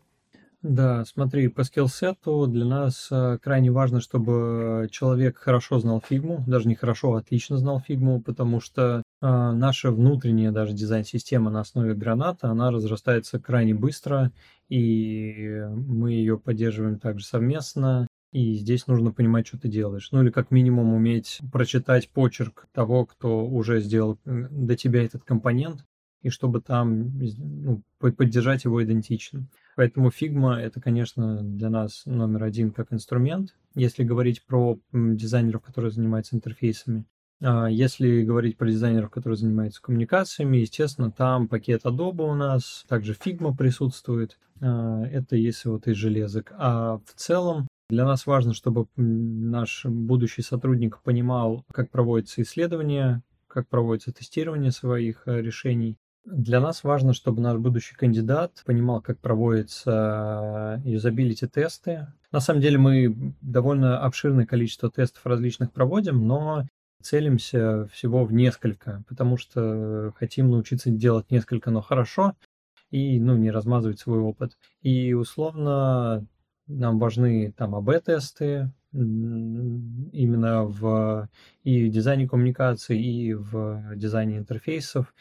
[0.64, 6.68] Да, смотри, по скиллсету для нас э, крайне важно, чтобы человек хорошо знал фигму, даже
[6.68, 11.92] не хорошо, а отлично знал фигму, потому что э, наша внутренняя даже дизайн-система на основе
[11.92, 14.32] граната, она разрастается крайне быстро,
[14.68, 18.06] и мы ее поддерживаем также совместно.
[18.32, 20.08] И здесь нужно понимать, что ты делаешь.
[20.10, 25.22] Ну или как минимум уметь прочитать почерк того, кто уже сделал э, до тебя этот
[25.22, 25.84] компонент,
[26.24, 29.46] и чтобы там ну, поддержать его идентично.
[29.76, 35.90] Поэтому Figma это, конечно, для нас номер один как инструмент, если говорить про дизайнеров, которые
[35.90, 37.04] занимаются интерфейсами.
[37.45, 43.12] А если говорить про дизайнеров, которые занимаются коммуникациями, естественно, там пакет Adobe у нас, также
[43.12, 44.38] Figma присутствует.
[44.62, 46.53] А, это если вот из железок.
[46.57, 53.68] А в целом для нас важно, чтобы наш будущий сотрудник понимал, как проводится исследование, как
[53.68, 60.80] проводится тестирование своих э, решений, для нас важно, чтобы наш будущий кандидат понимал, как проводятся
[60.82, 62.07] юзабилити-тесты.
[62.32, 66.64] На самом деле мы довольно обширное количество тестов различных проводим, но
[67.05, 72.34] целимся всего в несколько, потому что хотим научиться делать несколько, но хорошо,
[72.90, 74.57] и ну, не размазывать свой опыт.
[74.82, 76.26] И условно
[76.66, 81.28] нам важны там АБ-тесты, именно в
[81.64, 85.12] и в дизайне коммуникации, и в дизайне интерфейсов.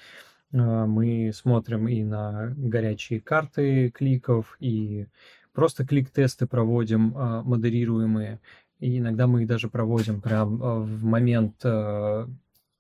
[0.53, 5.07] А, мы смотрим и на горячие карты кликов, и
[5.53, 8.39] просто клик-тесты проводим а, модерируемые.
[8.84, 11.63] И иногда мы их даже проводим прям а, в момент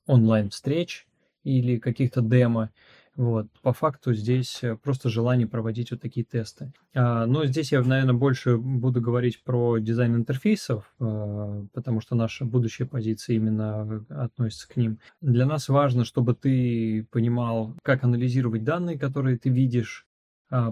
[0.05, 1.07] онлайн-встреч
[1.43, 2.71] или каких-то демо.
[3.15, 3.47] Вот.
[3.61, 6.73] По факту здесь э, просто желание проводить вот такие тесты.
[6.95, 12.87] А, но здесь я, наверное, больше буду говорить про дизайн интерфейсов, потому что наша будущая
[12.87, 14.99] позиция именно относится к ним.
[15.21, 20.07] Для нас важно, чтобы ты понимал, как анализировать данные, которые ты видишь,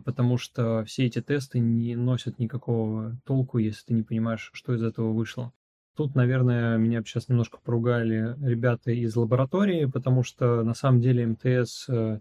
[0.05, 4.84] потому что все эти тесты не носят никакого толку, если ты не понимаешь, что из
[4.84, 5.53] этого вышло.
[5.95, 11.89] Тут, наверное, меня сейчас немножко поругали ребята из лаборатории, потому что на самом деле МТС
[11.89, 12.19] э,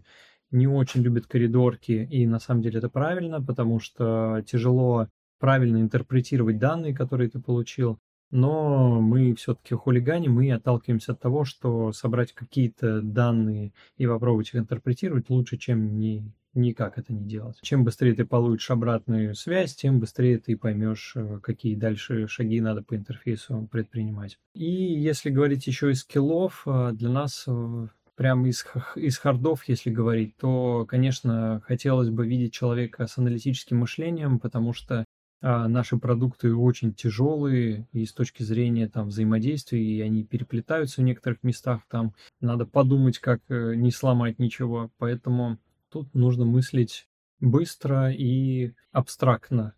[0.51, 5.07] не очень любит коридорки, и на самом деле это правильно, потому что тяжело
[5.39, 7.97] правильно интерпретировать данные, которые ты получил.
[8.29, 14.55] Но мы все-таки хулиганим и отталкиваемся от того, что собрать какие-то данные и попробовать их
[14.55, 17.57] интерпретировать лучше, чем не никак это не делать.
[17.61, 22.83] Чем быстрее ты получишь обратную связь, тем быстрее ты поймешь, э, какие дальше шаги надо
[22.83, 24.37] по интерфейсу предпринимать.
[24.53, 29.89] И если говорить еще из скиллов, э, для нас э, прям из, из хардов, если
[29.89, 35.05] говорить, то, конечно, хотелось бы видеть человека с аналитическим мышлением, потому что
[35.43, 41.03] а, наши продукты очень тяжелые и с точки зрения там взаимодействия, и они переплетаются в
[41.03, 45.57] некоторых местах, там надо подумать, как не сломать ничего, поэтому
[45.91, 47.09] Тут нужно мыслить
[47.41, 49.73] быстро и абстрактно,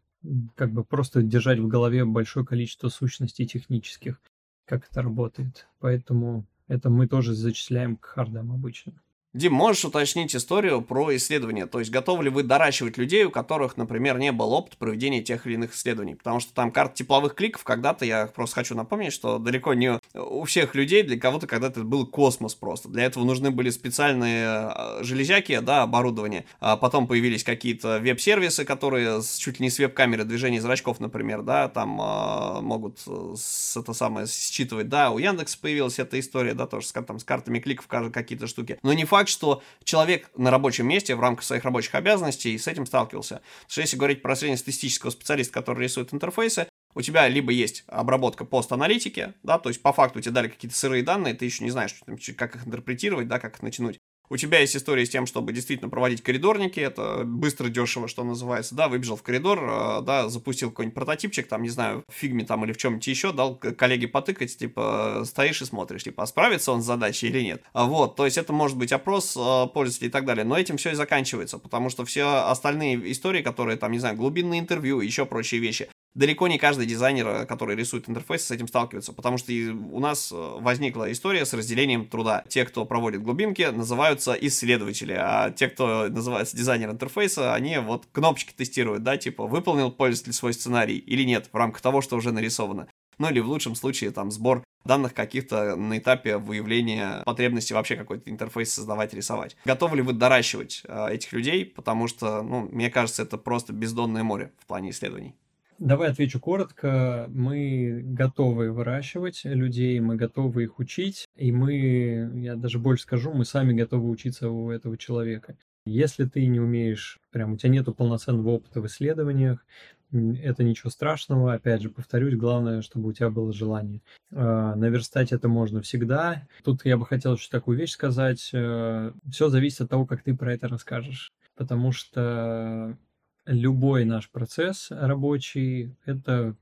[0.56, 4.22] как бы просто держать в голове большое количество сущностей технических,
[4.66, 5.68] как это работает.
[5.80, 8.94] Поэтому это мы тоже зачисляем к хардам обычно.
[9.34, 11.66] Дим, можешь уточнить историю про исследования?
[11.66, 15.48] То есть, готовы ли вы доращивать людей, у которых, например, не был опыт проведения тех
[15.48, 16.14] или иных исследований?
[16.14, 20.44] Потому что там карта тепловых кликов когда-то, я просто хочу напомнить, что далеко не у
[20.44, 22.90] всех людей, для кого-то когда-то был космос просто.
[22.90, 26.46] Для этого нужны были специальные а, железяки, да, оборудование.
[26.60, 31.70] А потом появились какие-то веб-сервисы, которые чуть ли не с веб-камеры движения зрачков, например, да,
[31.70, 33.00] там а, могут
[33.36, 37.24] с, это самое считывать, да, у Яндекса появилась эта история, да, тоже с, там, с
[37.24, 38.78] картами кликов какие-то штуки.
[38.84, 42.68] Но не факт, факт, что человек на рабочем месте в рамках своих рабочих обязанностей с
[42.68, 43.36] этим сталкивался.
[43.36, 48.46] Потому что если говорить про среднестатистического специалиста, который рисует интерфейсы, у тебя либо есть обработка
[48.46, 51.96] пост-аналитики, да, то есть по факту тебе дали какие-то сырые данные, ты еще не знаешь,
[52.38, 53.98] как их интерпретировать, да, как их натянуть.
[54.34, 58.74] У тебя есть история с тем, чтобы действительно проводить коридорники, это быстро, дешево, что называется,
[58.74, 62.66] да, выбежал в коридор, э, да, запустил какой-нибудь прототипчик, там, не знаю, в фигме там
[62.66, 66.82] или в чем-нибудь еще, дал коллеге потыкать, типа, стоишь и смотришь, типа, а справится он
[66.82, 67.62] с задачей или нет.
[67.74, 70.78] А вот, то есть это может быть опрос э, пользователей и так далее, но этим
[70.78, 75.28] все и заканчивается, потому что все остальные истории, которые там, не знаю, глубинные интервью, еще
[75.28, 79.52] прочие вещи, далеко не каждый дизайнер, э, который рисует интерфейс, с этим сталкивается, потому что
[79.52, 82.44] у нас э, возникла история с разделением труда.
[82.48, 88.54] Те, кто проводит глубинки, называются исследователи, а те, кто называется дизайнер интерфейса, они вот кнопочки
[88.54, 92.88] тестируют, да, типа выполнил пользователь свой сценарий или нет в рамках того, что уже нарисовано.
[93.20, 98.30] Ну или в лучшем случае там сбор данных каких-то на этапе выявления потребности вообще какой-то
[98.30, 99.56] интерфейс создавать, рисовать.
[99.66, 101.66] Готовы ли вы доращивать э, этих людей?
[101.66, 105.36] Потому что, ну, мне кажется, это просто бездонное море в плане исследований.
[105.84, 107.26] Давай отвечу коротко.
[107.28, 113.44] Мы готовы выращивать людей, мы готовы их учить, и мы, я даже больше скажу, мы
[113.44, 115.58] сами готовы учиться у этого человека.
[115.86, 119.66] Если ты не умеешь, прям у тебя нету полноценного опыта в исследованиях,
[120.14, 121.54] это ничего страшного.
[121.54, 124.02] Опять же, повторюсь, главное, чтобы у тебя было желание.
[124.32, 126.48] А, наверстать это можно всегда.
[126.64, 128.52] Тут я бы хотел еще такую вещь сказать.
[128.54, 131.34] Э, Все зависит от того, как ты про это расскажешь.
[131.58, 132.98] Потому что
[133.46, 136.56] любой наш процесс рабочий— это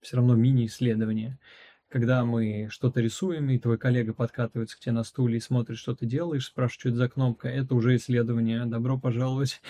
[0.00, 1.38] все равно мини-исследование.
[1.88, 5.94] Когда мы что-то рисуем, и твой коллега подкатывается к тебе на стуле и смотрит, что
[5.94, 8.64] ты делаешь, спрашивает, что это за кнопка, это уже исследование.
[8.64, 9.60] Добро пожаловать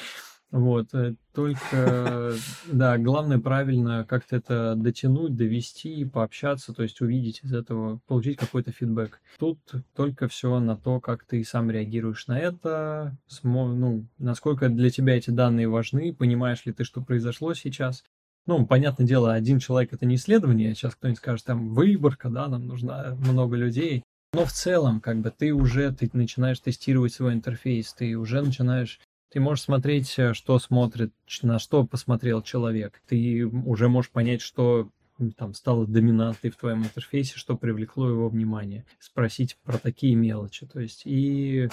[0.53, 2.35] вот, э, только,
[2.71, 8.71] да, главное правильно как-то это дотянуть, довести, пообщаться, то есть увидеть из этого, получить какой-то
[8.71, 9.19] фидбэк.
[9.39, 9.59] Тут
[9.97, 15.31] только все на то, как ты сам реагируешь на это, ну, насколько для тебя эти
[15.31, 18.05] данные важны, понимаешь ли ты, что произошло сейчас.
[18.45, 22.67] Ну, понятное дело, один человек это не исследование, сейчас кто-нибудь скажет, там, выборка, да, нам
[22.67, 24.03] нужно много людей.
[24.35, 29.01] Но в целом, как бы, ты уже ты начинаешь тестировать свой интерфейс, ты уже начинаешь
[29.33, 31.13] ты можешь смотреть, э, что смотрит,
[31.43, 33.01] на что посмотрел человек.
[33.09, 34.91] Ты уже можешь понять, что
[35.37, 38.85] там стало доминантой в твоем интерфейсе, что привлекло его внимание.
[38.99, 40.67] Спросить про такие мелочи.
[40.67, 41.69] То есть и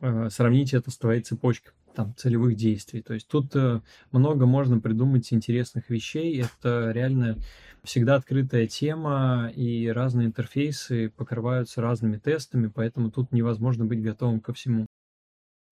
[0.00, 3.02] э, сравнить это с твоей цепочкой там, целевых действий.
[3.02, 3.80] То есть тут э,
[4.12, 6.40] много можно придумать интересных вещей.
[6.40, 7.36] Это реально
[7.82, 14.52] всегда открытая тема, и разные интерфейсы покрываются разными тестами, поэтому тут невозможно быть готовым ко
[14.52, 14.86] всему.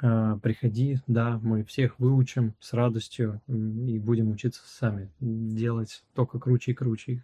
[0.03, 6.73] А, приходи, да, мы всех выучим с радостью и будем учиться сами делать только круче
[6.73, 7.23] и круче их.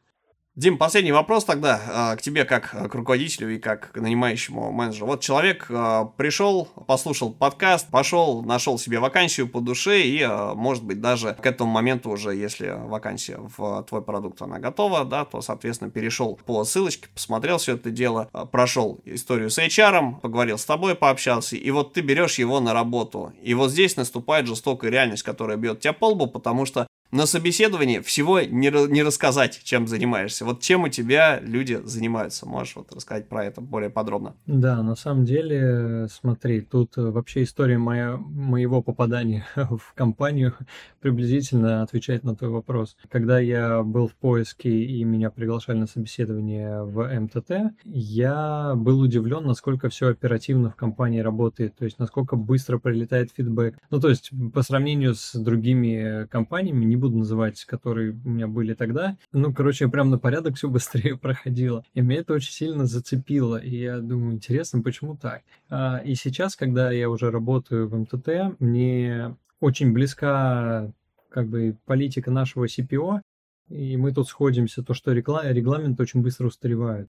[0.56, 5.06] Дим, последний вопрос тогда а, к тебе как к руководителю и как к нанимающему менеджеру.
[5.06, 10.82] Вот человек а, пришел, послушал подкаст, пошел, нашел себе вакансию по душе и, а, может
[10.82, 15.42] быть, даже к этому моменту уже, если вакансия в твой продукт, она готова, да, то,
[15.42, 20.94] соответственно, перешел по ссылочке, посмотрел все это дело, прошел историю с HR, поговорил с тобой,
[20.94, 23.34] пообщался, и вот ты берешь его на работу.
[23.42, 28.00] И вот здесь наступает жестокая реальность, которая бьет тебя по лбу, потому что на собеседовании
[28.00, 30.44] всего не, не рассказать, чем занимаешься.
[30.44, 32.46] Вот чем у тебя люди занимаются?
[32.46, 34.34] Можешь вот рассказать про это более подробно?
[34.46, 40.54] Да, на самом деле, смотри, тут э, вообще история моя, моего попадания в компанию
[41.00, 42.96] приблизительно отвечает на твой вопрос.
[43.10, 49.44] Когда я был в поиске и меня приглашали на собеседование в МТТ, я был удивлен,
[49.44, 53.78] насколько все оперативно в компании работает, то есть насколько быстро прилетает фидбэк.
[53.90, 58.74] Ну, то есть по сравнению с другими компаниями, не буду называть, которые у меня были
[58.74, 59.16] тогда.
[59.32, 61.84] Ну, короче, прям на порядок все быстрее проходило.
[61.94, 63.56] И меня это очень сильно зацепило.
[63.56, 65.42] И я думаю, интересно, почему так?
[65.68, 70.90] А, и сейчас, когда я уже работаю в МТТ, мне очень близка
[71.28, 73.20] как бы политика нашего CPO,
[73.68, 77.08] и мы тут сходимся, то, что регламент очень быстро устаревает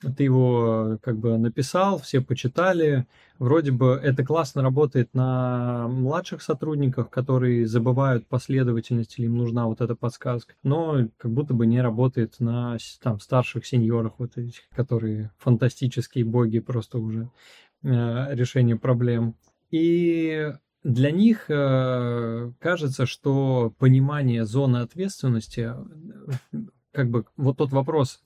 [0.00, 3.06] ты его как бы написал, все почитали.
[3.38, 9.80] Вроде бы это классно работает на младших сотрудниках, которые забывают последовательность или им нужна вот
[9.80, 15.32] эта подсказка, но как будто бы не работает на там старших сеньорах вот этих, которые
[15.38, 17.30] фантастические боги просто уже
[17.82, 19.34] э, решение проблем.
[19.70, 25.72] И для них э, кажется, что понимание зоны ответственности,
[26.52, 26.58] э,
[26.92, 28.22] как бы вот тот вопрос,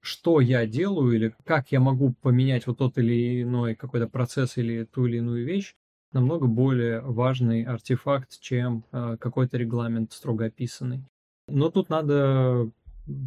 [0.00, 4.84] что я делаю или как я могу поменять вот тот или иной какой-то процесс или
[4.84, 5.74] ту или иную вещь,
[6.12, 11.04] намного более важный артефакт, чем а, какой-то регламент строго описанный.
[11.48, 12.70] Но тут надо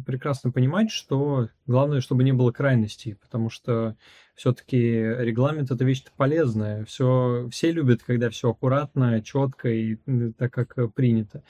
[0.06, 3.96] прекрасно понимать, что главное, чтобы не было крайностей, потому что
[4.34, 6.84] все-таки регламент это вещь полезная.
[6.86, 9.96] Все, все любят, когда все аккуратно, четко и
[10.38, 11.42] так, как принято.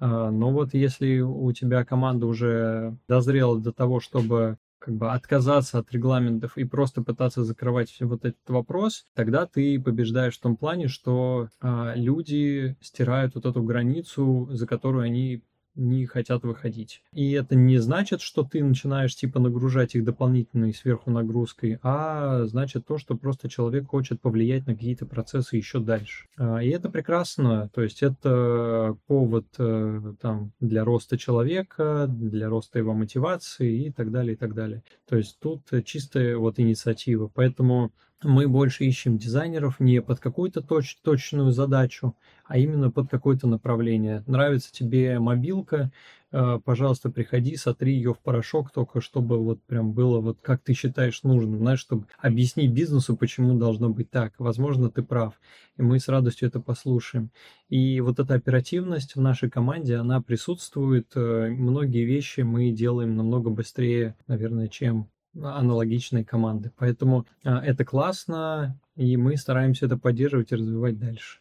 [0.00, 5.78] А, но вот если у тебя команда уже дозрела до того, чтобы как бы отказаться
[5.78, 10.88] от регламентов и просто пытаться закрывать вот этот вопрос, тогда ты побеждаешь в том плане,
[10.88, 15.42] что а, люди стирают вот эту границу, за которую они
[15.74, 17.02] не хотят выходить.
[17.12, 22.86] И это не значит, что ты начинаешь типа нагружать их дополнительной сверху нагрузкой, а значит
[22.86, 26.26] то, что просто человек хочет повлиять на какие-то процессы еще дальше.
[26.36, 32.78] А, и это прекрасно, то есть это повод э, там для роста человека, для роста
[32.78, 34.82] его мотивации и так далее, и так далее.
[35.08, 37.30] То есть тут чистая вот инициатива.
[37.32, 37.92] Поэтому
[38.22, 42.14] мы больше ищем дизайнеров не под какую-то точ точную задачу,
[42.44, 44.22] а именно под какое-то направление.
[44.26, 45.90] Нравится тебе мобилка,
[46.32, 50.74] э, пожалуйста, приходи, сотри ее в порошок, только чтобы вот прям было вот как ты
[50.74, 54.34] считаешь нужным, знаешь, чтобы объяснить бизнесу, почему должно быть так.
[54.38, 55.40] Возможно, ты прав,
[55.78, 57.30] и мы с радостью это послушаем.
[57.68, 61.12] И вот эта оперативность в нашей команде, она присутствует.
[61.14, 66.72] Э, многие вещи мы делаем намного быстрее, наверное, чем аналогичные команды.
[66.76, 71.38] Поэтому а, это классно, и мы стараемся это поддерживать и развивать дальше.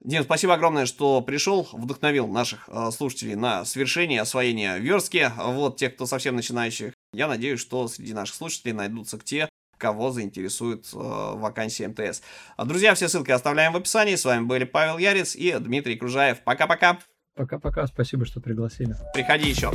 [0.00, 5.32] Дим, спасибо огромное, что пришел, вдохновил наших э, слушателей на совершение освоения верстки.
[5.36, 6.92] Вот тех, кто совсем начинающих.
[7.12, 9.48] Я надеюсь, что среди наших слушателей найдутся те,
[9.78, 12.22] кого заинтересует э, вакансия МТС.
[12.56, 14.14] Друзья, все ссылки оставляем в описании.
[14.14, 16.42] С вами были Павел Ярец и Дмитрий Кружаев.
[16.44, 17.00] Пока-пока.
[17.34, 17.86] Пока-пока.
[17.86, 18.94] Спасибо, что пригласили.
[19.12, 19.72] Приходи еще.